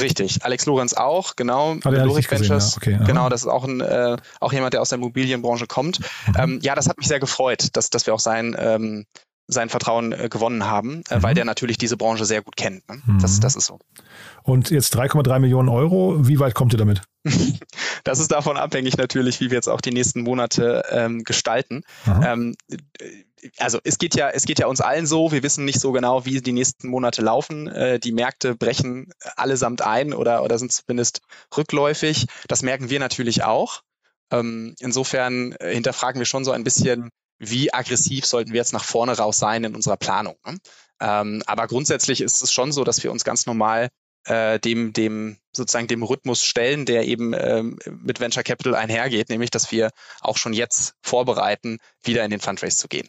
Richtig, 0.00 0.44
Alex 0.44 0.66
Lorenz 0.66 0.94
auch, 0.94 1.36
genau. 1.36 1.76
Ah, 1.84 1.90
Loric 1.90 2.30
Ventures, 2.30 2.76
gesehen, 2.80 2.94
ja. 2.94 3.00
okay, 3.00 3.06
genau, 3.06 3.28
das 3.28 3.42
ist 3.42 3.48
auch, 3.48 3.64
ein, 3.64 3.80
äh, 3.80 4.16
auch 4.40 4.52
jemand, 4.52 4.74
der 4.74 4.80
aus 4.80 4.88
der 4.88 4.98
Immobilienbranche 4.98 5.66
kommt. 5.66 6.00
Mhm. 6.00 6.34
Ähm, 6.38 6.58
ja, 6.62 6.74
das 6.74 6.88
hat 6.88 6.98
mich 6.98 7.08
sehr 7.08 7.20
gefreut, 7.20 7.68
dass, 7.74 7.90
dass 7.90 8.06
wir 8.06 8.14
auch 8.14 8.20
sein, 8.20 8.56
ähm, 8.58 9.06
sein 9.48 9.68
Vertrauen 9.68 10.12
äh, 10.12 10.28
gewonnen 10.30 10.66
haben, 10.66 11.02
äh, 11.10 11.18
mhm. 11.18 11.22
weil 11.22 11.34
der 11.34 11.44
natürlich 11.44 11.76
diese 11.76 11.96
Branche 11.96 12.24
sehr 12.24 12.42
gut 12.42 12.56
kennt. 12.56 12.88
Ne? 12.88 13.02
Mhm. 13.04 13.18
Das, 13.20 13.40
das 13.40 13.56
ist 13.56 13.66
so. 13.66 13.78
Und 14.42 14.70
jetzt 14.70 14.96
3,3 14.96 15.38
Millionen 15.40 15.68
Euro, 15.68 16.26
wie 16.26 16.38
weit 16.38 16.54
kommt 16.54 16.72
ihr 16.72 16.78
damit? 16.78 17.02
das 18.04 18.18
ist 18.18 18.32
davon 18.32 18.56
abhängig 18.56 18.96
natürlich, 18.96 19.40
wie 19.40 19.50
wir 19.50 19.56
jetzt 19.56 19.68
auch 19.68 19.80
die 19.80 19.92
nächsten 19.92 20.22
Monate 20.22 20.82
ähm, 20.90 21.22
gestalten. 21.24 21.82
Also 23.58 23.78
es 23.84 23.98
geht 23.98 24.14
ja, 24.14 24.30
es 24.30 24.44
geht 24.44 24.58
ja 24.58 24.66
uns 24.66 24.80
allen 24.80 25.06
so, 25.06 25.32
wir 25.32 25.42
wissen 25.42 25.64
nicht 25.64 25.80
so 25.80 25.92
genau, 25.92 26.24
wie 26.24 26.40
die 26.40 26.52
nächsten 26.52 26.88
Monate 26.88 27.22
laufen. 27.22 27.68
Äh, 27.68 27.98
die 27.98 28.12
Märkte 28.12 28.54
brechen 28.54 29.12
allesamt 29.36 29.82
ein 29.82 30.12
oder, 30.14 30.42
oder 30.44 30.58
sind 30.58 30.72
zumindest 30.72 31.22
rückläufig. 31.56 32.26
Das 32.48 32.62
merken 32.62 32.90
wir 32.90 33.00
natürlich 33.00 33.42
auch. 33.42 33.82
Ähm, 34.30 34.74
insofern 34.78 35.52
äh, 35.52 35.74
hinterfragen 35.74 36.20
wir 36.20 36.26
schon 36.26 36.44
so 36.44 36.52
ein 36.52 36.64
bisschen, 36.64 37.10
wie 37.38 37.72
aggressiv 37.74 38.26
sollten 38.26 38.52
wir 38.52 38.58
jetzt 38.58 38.72
nach 38.72 38.84
vorne 38.84 39.16
raus 39.16 39.38
sein 39.38 39.64
in 39.64 39.74
unserer 39.74 39.96
Planung. 39.96 40.36
Ne? 40.46 40.58
Ähm, 41.00 41.42
aber 41.46 41.66
grundsätzlich 41.66 42.20
ist 42.20 42.42
es 42.42 42.52
schon 42.52 42.72
so, 42.72 42.84
dass 42.84 43.02
wir 43.02 43.10
uns 43.10 43.24
ganz 43.24 43.46
normal 43.46 43.88
äh, 44.24 44.60
dem, 44.60 44.92
dem 44.92 45.36
sozusagen 45.52 45.88
dem 45.88 46.02
Rhythmus 46.02 46.44
stellen, 46.44 46.86
der 46.86 47.06
eben 47.06 47.34
ähm, 47.36 47.78
mit 47.90 48.20
Venture 48.20 48.44
Capital 48.44 48.74
einhergeht, 48.74 49.28
nämlich 49.28 49.50
dass 49.50 49.72
wir 49.72 49.90
auch 50.20 50.36
schon 50.36 50.52
jetzt 50.52 50.94
vorbereiten, 51.02 51.78
wieder 52.02 52.24
in 52.24 52.30
den 52.30 52.40
Fundraise 52.40 52.76
zu 52.76 52.88
gehen. 52.88 53.08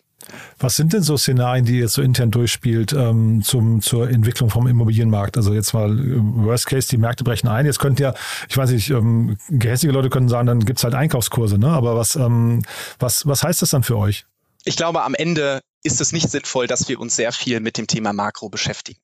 Was 0.59 0.75
sind 0.75 0.93
denn 0.93 1.03
so 1.03 1.17
Szenarien, 1.17 1.65
die 1.65 1.75
ihr 1.75 1.81
jetzt 1.81 1.93
so 1.93 2.01
intern 2.01 2.31
durchspielt 2.31 2.93
ähm, 2.93 3.41
zum, 3.43 3.81
zur 3.81 4.09
Entwicklung 4.09 4.49
vom 4.49 4.67
Immobilienmarkt? 4.67 5.37
Also 5.37 5.53
jetzt 5.53 5.73
mal 5.73 5.99
äh, 5.99 6.17
Worst 6.19 6.67
Case, 6.67 6.87
die 6.89 6.97
Märkte 6.97 7.23
brechen 7.23 7.47
ein. 7.47 7.65
Jetzt 7.65 7.79
könnt 7.79 7.99
ja, 7.99 8.13
ich 8.49 8.57
weiß 8.57 8.71
nicht, 8.71 8.89
ähm, 8.89 9.37
gehässige 9.49 9.93
Leute 9.93 10.09
können 10.09 10.29
sagen, 10.29 10.47
dann 10.47 10.59
gibt's 10.61 10.83
halt 10.83 10.95
Einkaufskurse, 10.95 11.57
ne? 11.57 11.67
Aber 11.67 11.95
was, 11.95 12.15
ähm, 12.15 12.63
was, 12.99 13.27
was 13.27 13.43
heißt 13.43 13.61
das 13.61 13.71
dann 13.71 13.83
für 13.83 13.97
euch? 13.97 14.25
Ich 14.65 14.77
glaube, 14.77 15.03
am 15.03 15.13
Ende 15.13 15.61
ist 15.83 15.99
es 15.99 16.13
nicht 16.13 16.29
sinnvoll, 16.29 16.67
dass 16.67 16.87
wir 16.87 16.99
uns 16.99 17.15
sehr 17.15 17.31
viel 17.31 17.59
mit 17.59 17.77
dem 17.77 17.87
Thema 17.87 18.13
Makro 18.13 18.49
beschäftigen. 18.49 18.99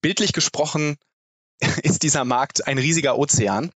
Bildlich 0.00 0.32
gesprochen 0.32 0.96
ist 1.82 2.02
dieser 2.02 2.24
Markt 2.24 2.66
ein 2.66 2.78
riesiger 2.78 3.18
Ozean. 3.18 3.70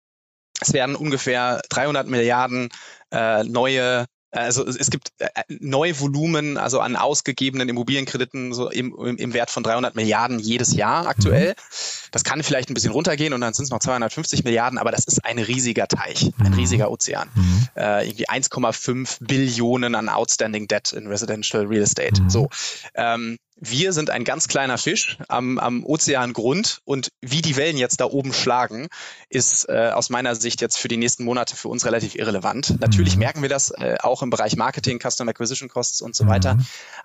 Es 0.60 0.72
werden 0.72 0.94
ungefähr 0.94 1.60
300 1.70 2.06
Milliarden 2.06 2.68
äh, 3.10 3.42
neue 3.42 4.06
also 4.32 4.66
es 4.66 4.90
gibt 4.90 5.12
äh, 5.18 5.28
neue 5.48 5.98
Volumen, 6.00 6.56
also 6.56 6.80
an 6.80 6.96
ausgegebenen 6.96 7.68
Immobilienkrediten 7.68 8.54
so 8.54 8.70
im, 8.70 9.16
im 9.18 9.34
Wert 9.34 9.50
von 9.50 9.62
300 9.62 9.94
Milliarden 9.94 10.38
jedes 10.38 10.74
Jahr 10.74 11.06
aktuell. 11.06 11.50
Mhm. 11.50 12.08
Das 12.12 12.24
kann 12.24 12.42
vielleicht 12.42 12.70
ein 12.70 12.74
bisschen 12.74 12.92
runtergehen 12.92 13.34
und 13.34 13.42
dann 13.42 13.52
sind 13.52 13.64
es 13.64 13.70
noch 13.70 13.80
250 13.80 14.44
Milliarden, 14.44 14.78
aber 14.78 14.90
das 14.90 15.04
ist 15.04 15.24
ein 15.24 15.38
riesiger 15.38 15.86
Teich, 15.86 16.32
ein 16.38 16.52
mhm. 16.52 16.58
riesiger 16.58 16.90
Ozean. 16.90 17.28
Mhm. 17.34 17.68
Äh, 17.76 18.08
irgendwie 18.08 18.28
1,5 18.28 19.18
Billionen 19.20 19.94
an 19.94 20.08
Outstanding 20.08 20.66
Debt 20.66 20.92
in 20.92 21.06
Residential 21.06 21.66
Real 21.66 21.82
Estate. 21.82 22.22
Mhm. 22.22 22.30
So. 22.30 22.48
Ähm, 22.94 23.38
wir 23.64 23.92
sind 23.92 24.10
ein 24.10 24.24
ganz 24.24 24.48
kleiner 24.48 24.76
Fisch 24.76 25.18
am, 25.28 25.58
am 25.58 25.84
Ozeangrund 25.84 26.80
und 26.84 27.10
wie 27.20 27.42
die 27.42 27.56
Wellen 27.56 27.76
jetzt 27.76 28.00
da 28.00 28.06
oben 28.06 28.32
schlagen, 28.32 28.88
ist 29.28 29.68
äh, 29.68 29.90
aus 29.94 30.10
meiner 30.10 30.34
Sicht 30.34 30.60
jetzt 30.60 30.78
für 30.78 30.88
die 30.88 30.96
nächsten 30.96 31.24
Monate 31.24 31.54
für 31.54 31.68
uns 31.68 31.86
relativ 31.86 32.16
irrelevant. 32.16 32.80
Natürlich 32.80 33.14
mhm. 33.14 33.20
merken 33.20 33.42
wir 33.42 33.48
das 33.48 33.70
äh, 33.70 33.96
auch 34.02 34.22
im 34.22 34.30
Bereich 34.30 34.56
Marketing, 34.56 34.98
Customer 34.98 35.30
Acquisition 35.30 35.68
Costs 35.68 36.02
und 36.02 36.16
so 36.16 36.24
mhm. 36.24 36.28
weiter. 36.28 36.58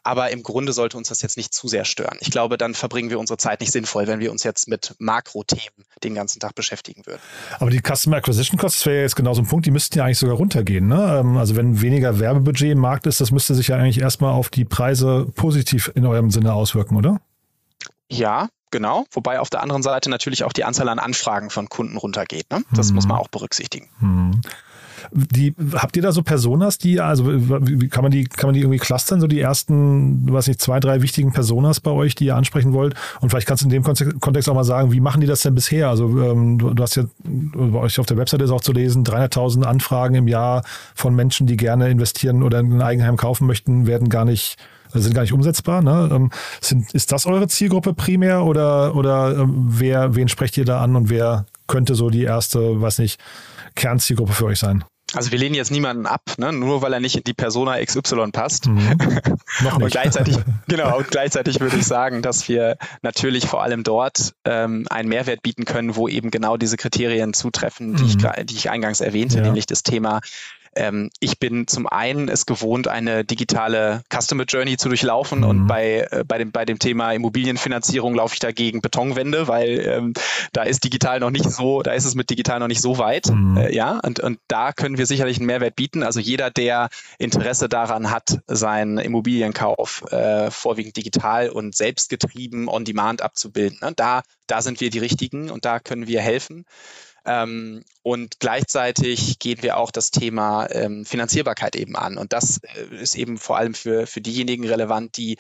Aber 0.04 0.32
im 0.32 0.42
Grunde 0.42 0.74
sollte 0.74 0.98
uns 0.98 1.10
das 1.10 1.22
jetzt 1.22 1.38
nicht 1.38 1.54
zu 1.54 1.68
sehr 1.68 1.86
stören. 1.86 2.18
Ich 2.22 2.32
glaube, 2.32 2.58
dann 2.58 2.74
verbringen 2.74 3.12
wir 3.12 3.20
unsere 3.20 3.38
Zeit 3.38 3.60
nicht 3.60 3.72
sinnvoll, 3.72 4.08
wenn 4.08 4.20
wir 4.20 4.32
uns 4.32 4.44
jetzt 4.44 4.68
mit 4.68 4.96
Makrothemen 4.98 5.86
den 6.04 6.16
ganzen 6.16 6.40
Tag 6.40 6.56
beschäftigen 6.56 7.06
würden. 7.06 7.22
Aber 7.60 7.70
die 7.70 7.82
Customer 7.82 8.18
Acquisition 8.18 8.58
Costs 8.58 8.84
wäre 8.88 9.02
jetzt 9.02 9.16
genau 9.16 9.36
so 9.36 9.42
ein 9.42 9.48
Punkt, 9.48 9.68
die 9.68 9.72
müssten 9.72 9.98
ja 9.98 10.06
eigentlich 10.06 10.18
sogar 10.18 10.38
runtergehen. 10.38 10.88
Ne? 10.88 11.20
Ähm, 11.20 11.38
also 11.38 11.56
wenn 11.56 11.82
weniger 11.82 12.20
Werbebudget 12.20 12.72
im 12.72 12.80
Markt 12.80 13.06
ist, 13.06 13.22
das 13.22 13.30
müsste 13.30 13.54
sich 13.54 13.68
ja 13.68 13.78
eigentlich 13.78 14.02
erstmal 14.02 14.34
auf 14.34 14.50
die 14.50 14.66
Preise 14.66 15.28
positiv 15.36 15.92
in 15.94 16.06
eurem 16.06 16.32
Sinne 16.32 16.47
auswirken, 16.54 16.96
oder? 16.96 17.20
Ja, 18.10 18.48
genau. 18.72 19.06
Wobei 19.12 19.40
auf 19.40 19.50
der 19.50 19.62
anderen 19.62 19.84
Seite 19.84 20.10
natürlich 20.10 20.44
auch 20.44 20.54
die 20.54 20.64
Anzahl 20.64 20.90
an 20.90 21.00
Anfragen 21.00 21.50
von 21.50 21.70
Kunden 21.70 21.98
runtergeht. 21.98 22.50
Ne? 22.52 22.64
Das 22.74 22.90
hm. 22.90 22.96
muss 22.96 23.08
man 23.08 23.18
auch 23.18 23.28
berücksichtigen. 23.28 23.90
Hm. 24.00 24.42
Die, 25.12 25.54
habt 25.74 25.96
ihr 25.96 26.02
da 26.02 26.12
so 26.12 26.22
Personas, 26.24 26.80
die, 26.80 27.00
also 27.00 27.26
wie 27.28 27.88
kann 27.88 28.04
man 28.04 28.12
die, 28.12 28.26
kann 28.26 28.48
man 28.48 28.56
die 28.56 28.62
irgendwie 28.62 28.80
clustern, 28.80 29.22
so 29.22 29.28
die 29.28 29.40
ersten, 29.40 30.32
weiß 30.32 30.48
nicht, 30.48 30.62
zwei, 30.62 30.80
drei 30.80 31.02
wichtigen 31.02 31.32
Personas 31.32 31.80
bei 31.80 31.92
euch, 31.92 32.16
die 32.16 32.26
ihr 32.26 32.36
ansprechen 32.36 32.74
wollt? 32.74 32.96
Und 33.22 33.30
vielleicht 33.30 33.48
kannst 33.48 33.64
du 33.64 33.68
in 33.68 33.72
dem 33.72 33.84
Kontext 33.84 34.50
auch 34.50 34.56
mal 34.56 34.64
sagen, 34.64 34.92
wie 34.92 35.00
machen 35.00 35.22
die 35.22 35.28
das 35.28 35.44
denn 35.44 35.56
bisher? 35.56 35.90
Also 35.90 36.06
ähm, 36.20 36.58
du, 36.58 36.74
du, 36.74 36.84
hast 36.84 36.96
ja 36.96 37.04
bei 37.24 37.80
euch 37.80 38.00
auf 38.00 38.06
der 38.06 38.18
Webseite 38.18 38.44
ist 38.44 38.52
auch 38.52 38.62
zu 38.62 38.74
lesen, 38.74 39.06
300.000 39.06 39.64
Anfragen 39.64 40.16
im 40.16 40.28
Jahr 40.28 40.64
von 40.96 41.16
Menschen, 41.16 41.48
die 41.48 41.58
gerne 41.58 41.90
investieren 41.90 42.44
oder 42.44 42.60
ein 42.60 42.82
Eigenheim 42.82 43.18
kaufen 43.18 43.48
möchten, 43.48 43.88
werden 43.88 44.10
gar 44.10 44.26
nicht 44.26 44.58
sind 44.94 45.14
gar 45.14 45.22
nicht 45.22 45.34
umsetzbar. 45.34 45.82
Ne? 45.82 46.10
Ähm, 46.12 46.32
sind, 46.62 46.94
ist 46.94 47.12
das 47.12 47.26
eure 47.26 47.48
Zielgruppe 47.48 47.94
primär 47.94 48.46
oder, 48.46 48.96
oder 48.96 49.38
ähm, 49.38 49.68
wer, 49.70 50.16
wen 50.16 50.28
sprecht 50.28 50.58
ihr 50.58 50.66
da 50.66 50.82
an 50.82 50.96
und 50.96 51.10
wer 51.10 51.46
könnte 51.68 51.96
so 51.96 52.10
die 52.10 52.24
erste, 52.24 52.82
weiß 52.82 53.00
nicht, 53.00 53.20
Kernzielgruppe 53.76 54.34
für 54.34 54.46
euch 54.46 54.60
sein? 54.60 54.84
Also 55.14 55.32
wir 55.32 55.40
lehnen 55.40 55.56
jetzt 55.56 55.72
niemanden 55.72 56.06
ab, 56.06 56.22
ne? 56.38 56.52
nur 56.52 56.82
weil 56.82 56.92
er 56.92 57.00
nicht 57.00 57.16
in 57.16 57.24
die 57.24 57.34
Persona 57.34 57.82
XY 57.84 58.32
passt. 58.34 58.68
Mhm. 58.68 58.76
Noch 59.64 59.78
nicht. 59.78 59.84
und 59.84 59.92
gleichzeitig, 59.92 60.38
genau, 60.68 60.98
und 60.98 61.10
gleichzeitig 61.10 61.62
würde 61.62 61.78
ich 61.78 61.86
sagen, 61.86 62.22
dass 62.22 62.50
wir 62.50 62.76
natürlich 63.04 63.48
vor 63.48 63.64
allem 63.64 63.84
dort 63.84 64.34
ähm, 64.44 64.86
einen 64.90 65.08
Mehrwert 65.08 65.42
bieten 65.44 65.64
können, 65.64 65.96
wo 65.96 66.10
eben 66.10 66.30
genau 66.30 66.58
diese 66.58 66.76
Kriterien 66.76 67.34
zutreffen, 67.34 67.96
die, 67.96 68.04
mhm. 68.04 68.10
ich, 68.10 68.46
die 68.48 68.56
ich 68.56 68.70
eingangs 68.70 69.00
erwähnte, 69.00 69.38
ja. 69.38 69.44
nämlich 69.44 69.66
das 69.66 69.82
Thema 69.82 70.20
ähm, 70.78 71.10
ich 71.20 71.40
bin 71.40 71.68
zum 71.68 71.88
einen 71.88 72.30
es 72.30 72.46
gewohnt, 72.46 72.88
eine 72.88 73.26
digitale 73.26 74.04
Customer 74.14 74.44
Journey 74.44 74.78
zu 74.78 74.90
durchlaufen 74.90 75.40
mhm. 75.40 75.46
und 75.46 75.68
bei, 75.68 76.08
äh, 76.12 76.24
bei, 76.26 76.38
dem, 76.38 76.52
bei 76.52 76.66
dem 76.66 76.80
Thema 76.80 77.12
Immobilienfinanzierung 77.14 78.16
laufe 78.16 78.36
ich 78.36 78.40
dagegen 78.40 78.82
Betonwände, 78.82 79.48
weil 79.48 79.80
ähm, 79.80 80.14
da 80.54 80.64
ist 80.64 80.84
digital 80.84 81.20
noch 81.20 81.32
nicht 81.32 81.50
so, 81.50 81.82
da 81.82 81.92
ist 81.94 82.06
es 82.06 82.16
mit 82.16 82.30
digital 82.30 82.60
noch 82.60 82.68
nicht 82.68 82.82
so 82.82 82.98
weit. 82.98 83.28
Mhm. 83.28 83.58
Äh, 83.58 83.76
ja, 83.76 84.00
und, 84.04 84.20
und 84.20 84.40
da 84.48 84.72
können 84.72 84.98
wir 84.98 85.06
sicherlich 85.06 85.38
einen 85.38 85.48
Mehrwert 85.48 85.76
bieten. 85.76 86.04
Also 86.04 86.20
jeder, 86.20 86.52
der 86.52 86.90
Interesse 87.18 87.70
daran 87.70 88.12
hat, 88.12 88.40
seinen 88.48 88.98
Immobilienkauf 88.98 90.04
äh, 90.12 90.52
vorwiegend 90.52 90.98
digital 90.98 91.50
und 91.50 91.76
selbstgetrieben 91.76 92.68
on 92.68 92.86
demand 92.86 93.22
abzubilden, 93.22 93.80
ne? 93.82 93.94
da, 93.96 94.22
da 94.48 94.62
sind 94.62 94.80
wir 94.82 94.90
die 94.90 95.00
richtigen 95.00 95.50
und 95.50 95.66
da 95.66 95.80
können 95.80 96.08
wir 96.08 96.22
helfen. 96.22 96.66
Ähm, 97.28 97.84
und 98.04 98.40
gleichzeitig 98.40 99.38
gehen 99.40 99.62
wir 99.62 99.78
auch 99.78 99.92
das 99.92 100.12
Thema 100.12 100.68
ähm, 100.72 101.06
Finanzierbarkeit 101.06 101.76
eben 101.76 101.98
an. 101.98 102.18
Und 102.18 102.32
das 102.32 102.62
äh, 102.64 103.02
ist 103.02 103.16
eben 103.16 103.38
vor 103.38 103.58
allem 103.58 103.74
für, 103.74 104.08
für 104.08 104.22
diejenigen 104.22 104.66
relevant, 104.66 105.18
die 105.18 105.38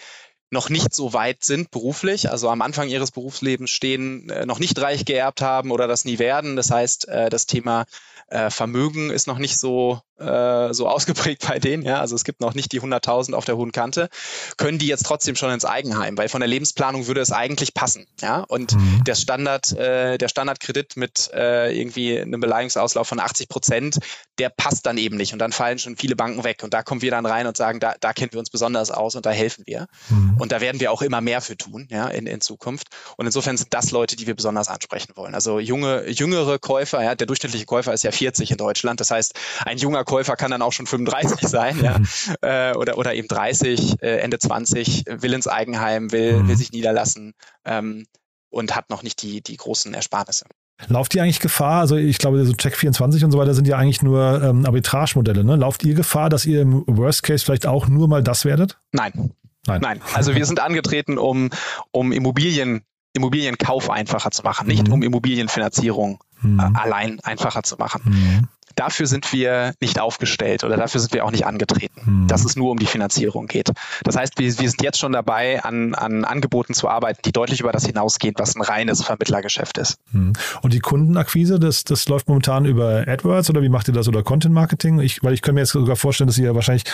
noch 0.49 0.69
nicht 0.69 0.93
so 0.93 1.13
weit 1.13 1.43
sind 1.43 1.71
beruflich, 1.71 2.29
also 2.29 2.49
am 2.49 2.61
Anfang 2.61 2.89
ihres 2.89 3.11
Berufslebens 3.11 3.69
stehen, 3.69 4.29
äh, 4.29 4.45
noch 4.45 4.59
nicht 4.59 4.79
reich 4.79 5.05
geerbt 5.05 5.41
haben 5.41 5.71
oder 5.71 5.87
das 5.87 6.03
nie 6.03 6.19
werden. 6.19 6.57
Das 6.57 6.69
heißt, 6.71 7.07
äh, 7.07 7.29
das 7.29 7.45
Thema 7.45 7.85
äh, 8.27 8.49
Vermögen 8.49 9.09
ist 9.09 9.27
noch 9.27 9.39
nicht 9.39 9.57
so 9.57 10.01
äh, 10.19 10.73
so 10.73 10.87
ausgeprägt 10.89 11.45
bei 11.47 11.59
denen, 11.59 11.83
ja, 11.83 11.99
also 11.99 12.15
es 12.15 12.23
gibt 12.23 12.41
noch 12.41 12.53
nicht 12.53 12.71
die 12.71 12.81
100.000 12.81 13.33
auf 13.33 13.45
der 13.45 13.57
hohen 13.57 13.71
Kante, 13.71 14.09
können 14.57 14.79
die 14.79 14.87
jetzt 14.87 15.05
trotzdem 15.05 15.35
schon 15.35 15.51
ins 15.51 15.65
Eigenheim, 15.65 16.17
weil 16.17 16.29
von 16.29 16.41
der 16.41 16.47
Lebensplanung 16.47 17.07
würde 17.07 17.21
es 17.21 17.31
eigentlich 17.31 17.73
passen, 17.73 18.07
ja, 18.21 18.41
und 18.41 18.73
mhm. 18.73 19.03
der 19.05 19.15
Standard, 19.15 19.71
äh, 19.73 20.17
der 20.17 20.27
Standardkredit 20.27 20.97
mit 20.97 21.29
äh, 21.33 21.77
irgendwie 21.77 22.19
einem 22.19 22.39
Beleihungsauslauf 22.39 23.07
von 23.07 23.19
80 23.19 23.49
Prozent, 23.49 23.99
der 24.39 24.49
passt 24.49 24.85
dann 24.85 24.97
eben 24.97 25.17
nicht. 25.17 25.33
Und 25.33 25.39
dann 25.39 25.51
fallen 25.51 25.79
schon 25.79 25.97
viele 25.97 26.15
Banken 26.15 26.43
weg. 26.43 26.61
Und 26.63 26.73
da 26.73 26.83
kommen 26.83 27.01
wir 27.01 27.11
dann 27.11 27.25
rein 27.25 27.47
und 27.47 27.57
sagen, 27.57 27.79
da, 27.79 27.95
da 27.99 28.13
kennen 28.13 28.31
wir 28.31 28.39
uns 28.39 28.49
besonders 28.49 28.91
aus 28.91 29.15
und 29.15 29.25
da 29.25 29.31
helfen 29.31 29.63
wir. 29.65 29.87
Mhm. 30.09 30.37
und 30.39 30.51
da 30.51 30.61
werden 30.61 30.79
wir 30.79 30.91
auch 30.91 31.01
immer 31.01 31.21
mehr 31.21 31.41
für 31.41 31.57
tun, 31.57 31.87
ja, 31.89 32.07
in, 32.07 32.27
in 32.27 32.41
Zukunft. 32.41 32.87
Und 33.17 33.25
insofern 33.25 33.57
sind 33.57 33.73
das 33.73 33.91
Leute, 33.91 34.15
die 34.15 34.27
wir 34.27 34.35
besonders 34.35 34.67
ansprechen 34.67 35.13
wollen, 35.15 35.35
also 35.35 35.59
junge, 35.59 36.09
jüngere 36.09 36.59
Käufer, 36.59 37.03
ja, 37.03 37.15
der 37.15 37.27
durchschnittliche 37.27 37.65
Käufer 37.65 37.93
ist 37.93 38.03
ja 38.03 38.11
40 38.11 38.51
in 38.51 38.57
Deutschland, 38.57 38.99
das 38.99 39.11
heißt, 39.11 39.33
ein 39.65 39.77
junger 39.77 40.03
Käufer 40.07 40.35
kann 40.35 40.49
dann 40.49 40.63
auch 40.63 40.73
schon 40.73 40.87
35 40.87 41.47
sein, 41.47 41.79
ja, 41.83 41.99
äh, 42.41 42.75
oder, 42.75 42.97
oder 42.97 43.13
eben 43.13 43.27
30, 43.27 44.01
äh, 44.01 44.17
Ende 44.19 44.39
20, 44.39 45.05
will 45.07 45.33
ins 45.33 45.47
Eigenheim, 45.47 46.11
will, 46.11 46.37
mhm. 46.41 46.47
will 46.47 46.57
sich 46.57 46.71
niederlassen 46.71 47.33
ähm, 47.65 48.07
und 48.49 48.75
hat 48.75 48.89
noch 48.89 49.03
nicht 49.03 49.21
die, 49.21 49.41
die 49.43 49.57
großen 49.57 49.93
Ersparnisse. 49.93 50.45
Lauft 50.87 51.15
ihr 51.15 51.23
eigentlich 51.23 51.39
Gefahr? 51.39 51.81
Also 51.81 51.95
ich 51.95 52.19
glaube, 52.19 52.43
so 52.45 52.53
Check24 52.53 53.25
und 53.25 53.31
so 53.31 53.39
weiter 53.39 53.53
sind 53.53 53.67
ja 53.67 53.77
eigentlich 53.77 54.03
nur 54.03 54.41
ähm, 54.43 54.65
Arbitragemodelle. 54.65 55.43
Ne? 55.43 55.55
Lauft 55.55 55.83
ihr 55.83 55.95
Gefahr, 55.95 56.29
dass 56.29 56.45
ihr 56.45 56.61
im 56.61 56.83
Worst 56.85 57.23
Case 57.23 57.43
vielleicht 57.43 57.65
auch 57.65 57.87
nur 57.87 58.07
mal 58.07 58.23
das 58.23 58.45
werdet? 58.45 58.77
Nein. 58.91 59.33
Nein. 59.65 59.81
Nein. 59.81 60.01
Also 60.13 60.35
wir 60.35 60.45
sind 60.45 60.59
angetreten, 60.59 61.17
um, 61.17 61.49
um 61.91 62.11
Immobilien, 62.11 62.83
Immobilienkauf 63.13 63.89
einfacher 63.89 64.31
zu 64.31 64.43
machen, 64.43 64.67
nicht 64.67 64.87
mhm. 64.87 64.93
um 64.93 65.03
Immobilienfinanzierung 65.03 66.23
mhm. 66.41 66.59
äh, 66.59 66.79
allein 66.79 67.19
einfacher 67.21 67.63
zu 67.63 67.75
machen. 67.77 68.01
Mhm 68.05 68.47
dafür 68.75 69.07
sind 69.07 69.31
wir 69.33 69.73
nicht 69.81 69.99
aufgestellt 69.99 70.63
oder 70.63 70.77
dafür 70.77 70.99
sind 70.99 71.13
wir 71.13 71.25
auch 71.25 71.31
nicht 71.31 71.45
angetreten, 71.45 72.01
hm. 72.03 72.27
dass 72.27 72.45
es 72.45 72.55
nur 72.55 72.71
um 72.71 72.77
die 72.77 72.85
Finanzierung 72.85 73.47
geht. 73.47 73.71
Das 74.03 74.15
heißt, 74.15 74.37
wir, 74.37 74.45
wir 74.45 74.69
sind 74.69 74.81
jetzt 74.81 74.99
schon 74.99 75.13
dabei, 75.13 75.63
an, 75.63 75.95
an 75.95 76.25
Angeboten 76.25 76.73
zu 76.73 76.87
arbeiten, 76.87 77.19
die 77.25 77.31
deutlich 77.31 77.61
über 77.61 77.71
das 77.71 77.85
hinausgehen, 77.85 78.35
was 78.37 78.55
ein 78.55 78.61
reines 78.61 79.03
Vermittlergeschäft 79.03 79.77
ist. 79.77 79.97
Hm. 80.11 80.33
Und 80.61 80.73
die 80.73 80.79
Kundenakquise, 80.79 81.59
das, 81.59 81.83
das 81.83 82.07
läuft 82.07 82.27
momentan 82.27 82.65
über 82.65 83.05
AdWords 83.07 83.49
oder 83.49 83.61
wie 83.61 83.69
macht 83.69 83.87
ihr 83.87 83.93
das 83.93 84.07
oder 84.07 84.23
Content 84.23 84.53
Marketing? 84.53 84.99
Ich, 84.99 85.23
weil 85.23 85.33
ich 85.33 85.41
kann 85.41 85.55
mir 85.55 85.61
jetzt 85.61 85.71
sogar 85.71 85.95
vorstellen, 85.95 86.27
dass 86.27 86.37
ihr 86.37 86.45
ja 86.45 86.55
wahrscheinlich 86.55 86.85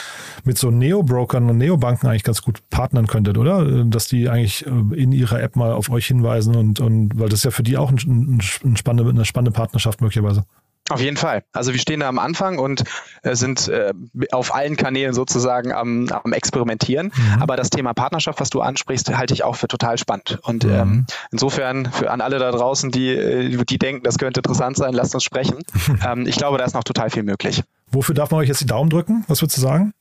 mit 0.43 0.57
so 0.57 0.71
Neo-Brokern 0.71 1.49
und 1.49 1.57
Neobanken 1.57 2.09
eigentlich 2.09 2.23
ganz 2.23 2.41
gut 2.41 2.61
partnern 2.69 3.07
könntet, 3.07 3.37
oder? 3.37 3.83
Dass 3.85 4.07
die 4.07 4.29
eigentlich 4.29 4.65
äh, 4.65 4.69
in 4.95 5.11
ihrer 5.11 5.41
App 5.41 5.55
mal 5.55 5.73
auf 5.73 5.89
euch 5.89 6.07
hinweisen 6.07 6.55
und, 6.55 6.79
und 6.79 7.19
weil 7.19 7.29
das 7.29 7.39
ist 7.39 7.45
ja 7.45 7.51
für 7.51 7.63
die 7.63 7.77
auch 7.77 7.89
ein, 7.89 7.97
ein, 8.05 8.41
ein 8.63 8.77
spannende, 8.77 9.09
eine 9.09 9.25
spannende 9.25 9.51
Partnerschaft 9.51 10.01
möglicherweise. 10.01 10.45
Auf 10.89 10.99
jeden 10.99 11.15
Fall. 11.15 11.43
Also 11.53 11.71
wir 11.71 11.79
stehen 11.79 12.01
da 12.01 12.09
am 12.09 12.19
Anfang 12.19 12.59
und 12.59 12.83
äh, 13.21 13.35
sind 13.35 13.69
äh, 13.69 13.93
auf 14.31 14.53
allen 14.53 14.75
Kanälen 14.75 15.13
sozusagen 15.13 15.71
am, 15.71 16.09
am 16.09 16.33
Experimentieren. 16.33 17.11
Mhm. 17.15 17.41
Aber 17.41 17.55
das 17.55 17.69
Thema 17.69 17.93
Partnerschaft, 17.93 18.41
was 18.41 18.49
du 18.49 18.59
ansprichst, 18.59 19.15
halte 19.15 19.33
ich 19.33 19.45
auch 19.45 19.55
für 19.55 19.69
total 19.69 19.97
spannend. 19.97 20.39
Und 20.43 20.65
mhm. 20.65 20.71
ähm, 20.71 21.05
insofern 21.31 21.89
für 21.89 22.11
an 22.11 22.19
alle 22.19 22.37
da 22.37 22.51
draußen, 22.51 22.91
die, 22.91 23.09
äh, 23.09 23.63
die 23.63 23.79
denken, 23.79 24.03
das 24.03 24.17
könnte 24.17 24.41
interessant 24.41 24.75
sein, 24.75 24.93
lasst 24.93 25.13
uns 25.15 25.23
sprechen. 25.23 25.59
ähm, 26.05 26.27
ich 26.27 26.35
glaube, 26.35 26.57
da 26.57 26.65
ist 26.65 26.73
noch 26.73 26.83
total 26.83 27.09
viel 27.09 27.23
möglich. 27.23 27.63
Wofür 27.89 28.13
darf 28.13 28.31
man 28.31 28.41
euch 28.41 28.49
jetzt 28.49 28.59
die 28.59 28.65
Daumen 28.65 28.89
drücken? 28.89 29.23
Was 29.29 29.41
würdest 29.41 29.57
du 29.57 29.61
sagen? 29.61 29.93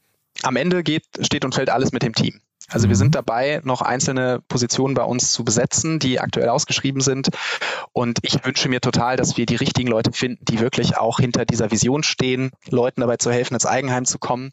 Am 0.42 0.56
Ende 0.56 0.82
geht, 0.82 1.04
steht 1.20 1.44
und 1.44 1.54
fällt 1.54 1.70
alles 1.70 1.92
mit 1.92 2.02
dem 2.02 2.14
Team. 2.14 2.40
Also 2.70 2.88
wir 2.88 2.94
mhm. 2.94 2.98
sind 2.98 3.14
dabei, 3.14 3.60
noch 3.64 3.82
einzelne 3.82 4.40
Positionen 4.48 4.94
bei 4.94 5.04
uns 5.04 5.32
zu 5.32 5.44
besetzen, 5.44 5.98
die 5.98 6.20
aktuell 6.20 6.48
ausgeschrieben 6.48 7.00
sind. 7.00 7.28
Und 7.92 8.18
ich 8.22 8.44
wünsche 8.44 8.68
mir 8.68 8.80
total, 8.80 9.16
dass 9.16 9.36
wir 9.36 9.46
die 9.46 9.56
richtigen 9.56 9.88
Leute 9.88 10.12
finden, 10.12 10.44
die 10.44 10.60
wirklich 10.60 10.96
auch 10.96 11.18
hinter 11.18 11.44
dieser 11.44 11.70
Vision 11.70 12.02
stehen, 12.02 12.50
Leuten 12.68 13.00
dabei 13.00 13.16
zu 13.16 13.30
helfen, 13.30 13.54
ins 13.54 13.66
Eigenheim 13.66 14.04
zu 14.04 14.18
kommen. 14.18 14.52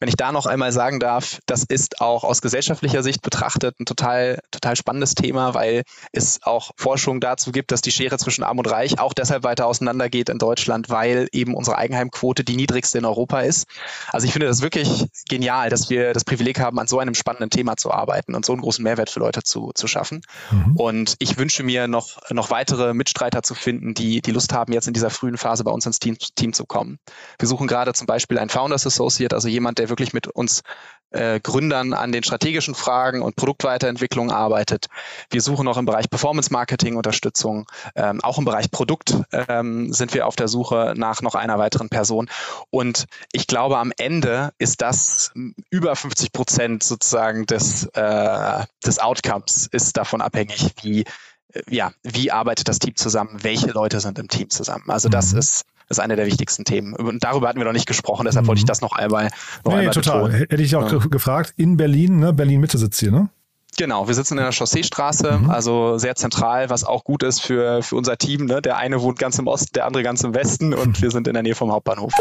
Wenn 0.00 0.08
ich 0.08 0.16
da 0.16 0.32
noch 0.32 0.46
einmal 0.46 0.72
sagen 0.72 1.00
darf, 1.00 1.40
das 1.46 1.64
ist 1.64 2.00
auch 2.00 2.24
aus 2.24 2.40
gesellschaftlicher 2.40 3.02
Sicht 3.02 3.22
betrachtet 3.22 3.78
ein 3.80 3.86
total, 3.86 4.40
total 4.50 4.76
spannendes 4.76 5.14
Thema, 5.14 5.54
weil 5.54 5.82
es 6.12 6.40
auch 6.42 6.70
Forschung 6.76 7.20
dazu 7.20 7.52
gibt, 7.52 7.72
dass 7.72 7.80
die 7.80 7.90
Schere 7.90 8.18
zwischen 8.18 8.44
Arm 8.44 8.58
und 8.58 8.70
Reich 8.70 8.98
auch 8.98 9.12
deshalb 9.12 9.42
weiter 9.42 9.66
auseinandergeht 9.66 10.28
in 10.28 10.38
Deutschland, 10.38 10.88
weil 10.88 11.28
eben 11.32 11.54
unsere 11.54 11.76
Eigenheimquote 11.76 12.44
die 12.44 12.56
niedrigste 12.56 12.98
in 12.98 13.04
Europa 13.04 13.40
ist. 13.40 13.66
Also 14.12 14.26
ich 14.26 14.32
finde 14.32 14.46
das 14.46 14.62
wirklich 14.62 15.06
genial, 15.28 15.70
dass 15.70 15.90
wir 15.90 16.12
das 16.12 16.24
Privileg 16.24 16.60
haben, 16.60 16.78
an 16.78 16.86
so 16.86 16.98
einem 16.98 17.14
spannenden 17.14 17.47
Thema 17.50 17.76
zu 17.76 17.90
arbeiten 17.90 18.34
und 18.34 18.44
so 18.44 18.52
einen 18.52 18.62
großen 18.62 18.82
Mehrwert 18.82 19.10
für 19.10 19.20
Leute 19.20 19.42
zu, 19.42 19.72
zu 19.74 19.86
schaffen. 19.86 20.22
Mhm. 20.50 20.76
Und 20.76 21.16
ich 21.18 21.38
wünsche 21.38 21.62
mir 21.62 21.88
noch, 21.88 22.18
noch 22.30 22.50
weitere 22.50 22.94
Mitstreiter 22.94 23.42
zu 23.42 23.54
finden, 23.54 23.94
die, 23.94 24.20
die 24.20 24.30
Lust 24.30 24.52
haben, 24.52 24.72
jetzt 24.72 24.88
in 24.88 24.94
dieser 24.94 25.10
frühen 25.10 25.36
Phase 25.36 25.64
bei 25.64 25.70
uns 25.70 25.86
ins 25.86 25.98
Team, 25.98 26.16
Team 26.18 26.52
zu 26.52 26.66
kommen. 26.66 26.98
Wir 27.38 27.48
suchen 27.48 27.66
gerade 27.66 27.92
zum 27.94 28.06
Beispiel 28.06 28.38
einen 28.38 28.50
Founders 28.50 28.86
Associate, 28.86 29.34
also 29.34 29.48
jemand, 29.48 29.78
der 29.78 29.88
wirklich 29.88 30.12
mit 30.12 30.28
uns 30.28 30.62
äh, 31.10 31.40
Gründern 31.40 31.92
an 31.92 32.12
den 32.12 32.22
strategischen 32.22 32.74
Fragen 32.74 33.22
und 33.22 33.36
Produktweiterentwicklung 33.36 34.30
arbeitet. 34.30 34.86
Wir 35.30 35.40
suchen 35.40 35.64
noch 35.64 35.76
im 35.76 35.86
Bereich 35.86 36.10
Performance 36.10 36.52
Marketing 36.52 36.96
Unterstützung. 36.96 37.66
Ähm, 37.94 38.20
auch 38.22 38.38
im 38.38 38.44
Bereich 38.44 38.70
Produkt 38.70 39.16
ähm, 39.32 39.92
sind 39.92 40.14
wir 40.14 40.26
auf 40.26 40.36
der 40.36 40.48
Suche 40.48 40.94
nach 40.96 41.22
noch 41.22 41.34
einer 41.34 41.58
weiteren 41.58 41.88
Person. 41.88 42.28
Und 42.70 43.06
ich 43.32 43.46
glaube, 43.46 43.78
am 43.78 43.92
Ende 43.96 44.52
ist 44.58 44.82
das 44.82 45.32
über 45.70 45.96
50 45.96 46.32
Prozent 46.32 46.82
sozusagen 46.82 47.46
des, 47.46 47.86
äh, 47.94 48.64
des 48.84 48.98
Outcomes 48.98 49.68
ist 49.70 49.96
davon 49.96 50.20
abhängig, 50.20 50.72
wie 50.82 51.04
äh, 51.52 51.62
ja, 51.68 51.92
wie 52.02 52.30
arbeitet 52.30 52.68
das 52.68 52.78
Team 52.78 52.96
zusammen? 52.96 53.38
Welche 53.42 53.70
Leute 53.70 54.00
sind 54.00 54.18
im 54.18 54.28
Team 54.28 54.50
zusammen? 54.50 54.84
Also 54.88 55.08
das 55.08 55.32
mhm. 55.32 55.38
ist 55.38 55.64
ist 55.88 56.00
eine 56.00 56.16
der 56.16 56.26
wichtigsten 56.26 56.64
Themen. 56.64 56.94
Und 56.94 57.24
darüber 57.24 57.48
hatten 57.48 57.58
wir 57.58 57.64
noch 57.64 57.72
nicht 57.72 57.86
gesprochen, 57.86 58.24
deshalb 58.24 58.44
mhm. 58.44 58.48
wollte 58.48 58.58
ich 58.60 58.64
mhm. 58.64 58.68
das 58.68 58.80
noch 58.80 58.92
einmal, 58.92 59.30
noch 59.64 59.72
nee, 59.72 59.78
einmal 59.78 59.94
total. 59.94 60.22
Betonen. 60.24 60.46
Hätte 60.50 60.62
ich 60.62 60.76
auch 60.76 60.90
ja. 60.90 60.98
gefragt, 60.98 61.54
in 61.56 61.76
Berlin, 61.76 62.18
ne? 62.18 62.32
Berlin 62.32 62.60
Mitte 62.60 62.78
sitzt 62.78 63.00
hier, 63.00 63.10
ne? 63.10 63.28
Genau, 63.76 64.08
wir 64.08 64.14
sitzen 64.14 64.36
in 64.36 64.42
der 64.42 64.52
Chausseestraße, 64.52 65.38
mhm. 65.38 65.50
also 65.50 65.98
sehr 65.98 66.16
zentral, 66.16 66.68
was 66.68 66.82
auch 66.82 67.04
gut 67.04 67.22
ist 67.22 67.40
für, 67.40 67.82
für 67.82 67.94
unser 67.94 68.16
Team. 68.16 68.46
Ne? 68.46 68.60
Der 68.60 68.76
eine 68.76 69.02
wohnt 69.02 69.20
ganz 69.20 69.38
im 69.38 69.46
Osten, 69.46 69.72
der 69.74 69.86
andere 69.86 70.02
ganz 70.02 70.24
im 70.24 70.34
Westen 70.34 70.74
und 70.74 71.00
wir 71.00 71.12
sind 71.12 71.28
in 71.28 71.34
der 71.34 71.44
Nähe 71.44 71.54
vom 71.54 71.70
Hauptbahnhof. 71.70 72.12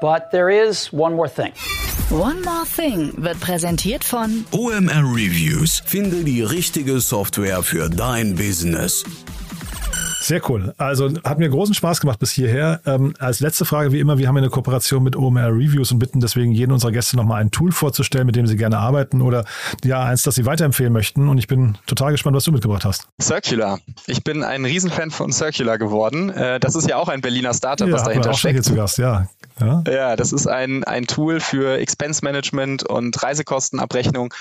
But 0.00 0.30
there 0.30 0.50
is 0.50 0.90
one 0.92 1.14
more 1.14 1.28
thing. 1.28 1.52
One 2.10 2.42
More 2.42 2.64
Thing 2.76 3.12
wird 3.16 3.40
präsentiert 3.40 4.04
von 4.04 4.44
OMR 4.52 5.02
Reviews. 5.02 5.82
Finde 5.84 6.22
die 6.22 6.42
richtige 6.42 7.00
Software 7.00 7.62
für 7.62 7.88
dein 7.88 8.34
Business. 8.34 9.04
Sehr 10.24 10.40
cool. 10.48 10.72
Also 10.78 11.10
hat 11.22 11.38
mir 11.38 11.50
großen 11.50 11.74
Spaß 11.74 12.00
gemacht 12.00 12.18
bis 12.18 12.30
hierher. 12.30 12.80
Ähm, 12.86 13.12
als 13.18 13.40
letzte 13.40 13.66
Frage, 13.66 13.92
wie 13.92 14.00
immer, 14.00 14.16
wir 14.16 14.26
haben 14.26 14.38
eine 14.38 14.48
Kooperation 14.48 15.02
mit 15.02 15.16
OMR 15.16 15.48
Reviews 15.48 15.92
und 15.92 15.98
bitten 15.98 16.20
deswegen 16.20 16.52
jeden 16.52 16.72
unserer 16.72 16.92
Gäste 16.92 17.16
nochmal 17.16 17.42
ein 17.42 17.50
Tool 17.50 17.72
vorzustellen, 17.72 18.24
mit 18.24 18.34
dem 18.34 18.46
sie 18.46 18.56
gerne 18.56 18.78
arbeiten 18.78 19.20
oder 19.20 19.44
ja, 19.84 20.02
eins, 20.02 20.22
das 20.22 20.36
sie 20.36 20.46
weiterempfehlen 20.46 20.94
möchten. 20.94 21.28
Und 21.28 21.36
ich 21.36 21.46
bin 21.46 21.76
total 21.86 22.12
gespannt, 22.12 22.34
was 22.36 22.44
du 22.44 22.52
mitgebracht 22.52 22.86
hast. 22.86 23.06
Circular. 23.20 23.80
Ich 24.06 24.24
bin 24.24 24.42
ein 24.42 24.64
Riesenfan 24.64 25.10
von 25.10 25.30
Circular 25.30 25.76
geworden. 25.76 26.30
Äh, 26.30 26.58
das 26.58 26.74
ist 26.74 26.88
ja 26.88 26.96
auch 26.96 27.10
ein 27.10 27.20
Berliner 27.20 27.52
Startup, 27.52 27.86
ja, 27.86 27.92
was 27.92 28.04
dahinter 28.04 28.30
auch 28.30 28.38
steckt. 28.38 28.54
Hier 28.54 28.62
zu 28.62 28.74
Gast, 28.74 28.96
ja. 28.96 29.28
Ja, 29.60 29.84
ja 29.86 30.16
das 30.16 30.32
ist 30.32 30.46
ein, 30.46 30.84
ein 30.84 31.06
Tool 31.06 31.40
für 31.40 31.78
Expense 31.78 32.24
Management 32.24 32.82
und 32.82 33.22
Reisekostenabrechnung. 33.22 34.32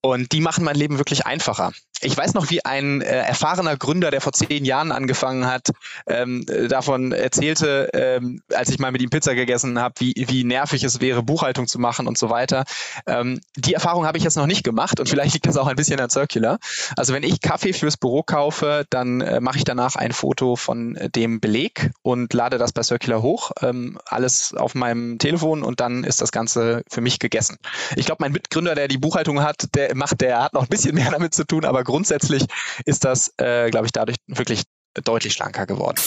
Und 0.00 0.32
die 0.32 0.40
machen 0.40 0.64
mein 0.64 0.76
Leben 0.76 0.98
wirklich 0.98 1.26
einfacher 1.26 1.72
ich 2.00 2.16
weiß 2.16 2.34
noch, 2.34 2.50
wie 2.50 2.64
ein 2.64 3.00
äh, 3.00 3.06
erfahrener 3.06 3.76
Gründer, 3.76 4.10
der 4.10 4.20
vor 4.20 4.32
zehn 4.32 4.64
Jahren 4.64 4.92
angefangen 4.92 5.46
hat, 5.46 5.70
ähm, 6.06 6.44
davon 6.68 7.12
erzählte, 7.12 7.90
ähm, 7.92 8.42
als 8.54 8.70
ich 8.70 8.78
mal 8.78 8.92
mit 8.92 9.02
ihm 9.02 9.10
Pizza 9.10 9.34
gegessen 9.34 9.80
habe, 9.80 9.94
wie, 9.98 10.14
wie 10.28 10.44
nervig 10.44 10.84
es 10.84 11.00
wäre, 11.00 11.22
Buchhaltung 11.22 11.66
zu 11.66 11.78
machen 11.78 12.06
und 12.06 12.16
so 12.16 12.30
weiter. 12.30 12.64
Ähm, 13.06 13.40
die 13.56 13.74
Erfahrung 13.74 14.06
habe 14.06 14.18
ich 14.18 14.24
jetzt 14.24 14.36
noch 14.36 14.46
nicht 14.46 14.64
gemacht 14.64 15.00
und 15.00 15.08
vielleicht 15.08 15.34
liegt 15.34 15.46
das 15.46 15.56
auch 15.56 15.66
ein 15.66 15.76
bisschen 15.76 16.00
an 16.00 16.10
Circular. 16.10 16.58
Also 16.96 17.14
wenn 17.14 17.22
ich 17.22 17.40
Kaffee 17.40 17.72
fürs 17.72 17.96
Büro 17.96 18.22
kaufe, 18.22 18.84
dann 18.90 19.20
äh, 19.20 19.40
mache 19.40 19.58
ich 19.58 19.64
danach 19.64 19.96
ein 19.96 20.12
Foto 20.12 20.56
von 20.56 20.94
äh, 20.96 21.10
dem 21.10 21.40
Beleg 21.40 21.90
und 22.02 22.32
lade 22.32 22.58
das 22.58 22.72
bei 22.72 22.82
Circular 22.82 23.22
hoch, 23.22 23.50
ähm, 23.62 23.98
alles 24.06 24.54
auf 24.54 24.74
meinem 24.74 25.18
Telefon 25.18 25.62
und 25.62 25.80
dann 25.80 26.04
ist 26.04 26.20
das 26.20 26.30
Ganze 26.30 26.82
für 26.88 27.00
mich 27.00 27.18
gegessen. 27.18 27.58
Ich 27.96 28.06
glaube, 28.06 28.22
mein 28.22 28.32
Mitgründer, 28.32 28.74
der 28.74 28.88
die 28.88 28.98
Buchhaltung 28.98 29.42
hat, 29.42 29.74
der 29.74 29.94
macht, 29.98 30.20
der 30.20 30.42
hat 30.42 30.54
noch 30.54 30.62
ein 30.62 30.68
bisschen 30.68 30.94
mehr 30.94 31.10
damit 31.10 31.34
zu 31.34 31.44
tun, 31.44 31.64
aber 31.64 31.84
grundsätzlich 31.84 32.44
ist 32.84 33.04
das, 33.04 33.32
äh, 33.38 33.70
glaube 33.70 33.86
ich, 33.86 33.92
dadurch 33.92 34.16
wirklich 34.26 34.64
deutlich 35.04 35.34
schlanker 35.34 35.66
geworden. 35.66 36.00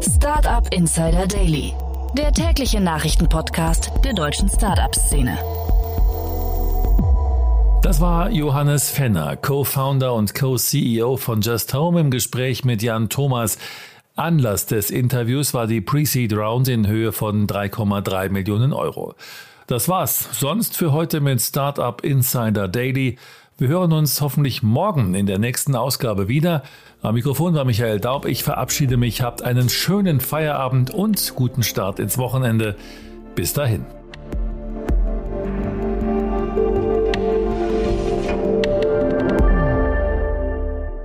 Startup 0.00 0.66
Insider 0.72 1.26
Daily, 1.26 1.72
der 2.18 2.32
tägliche 2.32 2.80
Nachrichtenpodcast 2.80 3.92
der 4.04 4.12
deutschen 4.12 4.48
Startup-Szene. 4.48 5.38
Das 7.84 8.00
war 8.00 8.30
Johannes 8.30 8.90
Fenner, 8.90 9.36
Co-Founder 9.36 10.14
und 10.14 10.34
Co-CEO 10.34 11.16
von 11.16 11.42
Just 11.42 11.74
Home 11.74 12.00
im 12.00 12.10
Gespräch 12.10 12.64
mit 12.64 12.82
Jan 12.82 13.08
Thomas. 13.08 13.58
Anlass 14.16 14.66
des 14.66 14.90
Interviews 14.90 15.54
war 15.54 15.66
die 15.66 15.80
Pre-Seed 15.80 16.34
Round 16.34 16.68
in 16.68 16.86
Höhe 16.86 17.10
von 17.10 17.48
3,3 17.48 18.28
Millionen 18.28 18.72
Euro. 18.72 19.14
Das 19.66 19.88
war's 19.88 20.28
sonst 20.38 20.76
für 20.76 20.92
heute 20.92 21.20
mit 21.20 21.42
Startup 21.42 22.00
Insider 22.04 22.68
Daily. 22.68 23.18
Wir 23.58 23.68
hören 23.68 23.92
uns 23.92 24.20
hoffentlich 24.20 24.62
morgen 24.62 25.14
in 25.14 25.26
der 25.26 25.40
nächsten 25.40 25.74
Ausgabe 25.74 26.28
wieder. 26.28 26.62
Am 27.02 27.14
Mikrofon 27.14 27.54
war 27.54 27.64
Michael 27.64 27.98
Daub. 27.98 28.26
Ich 28.26 28.44
verabschiede 28.44 28.96
mich. 28.96 29.20
Habt 29.20 29.42
einen 29.42 29.68
schönen 29.68 30.20
Feierabend 30.20 30.92
und 30.94 31.34
guten 31.34 31.64
Start 31.64 31.98
ins 31.98 32.16
Wochenende. 32.16 32.76
Bis 33.34 33.52
dahin. 33.52 33.84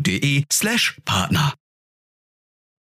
www.startupinsider.de 0.00 0.44
slash 0.48 0.98
Partner. 1.04 1.54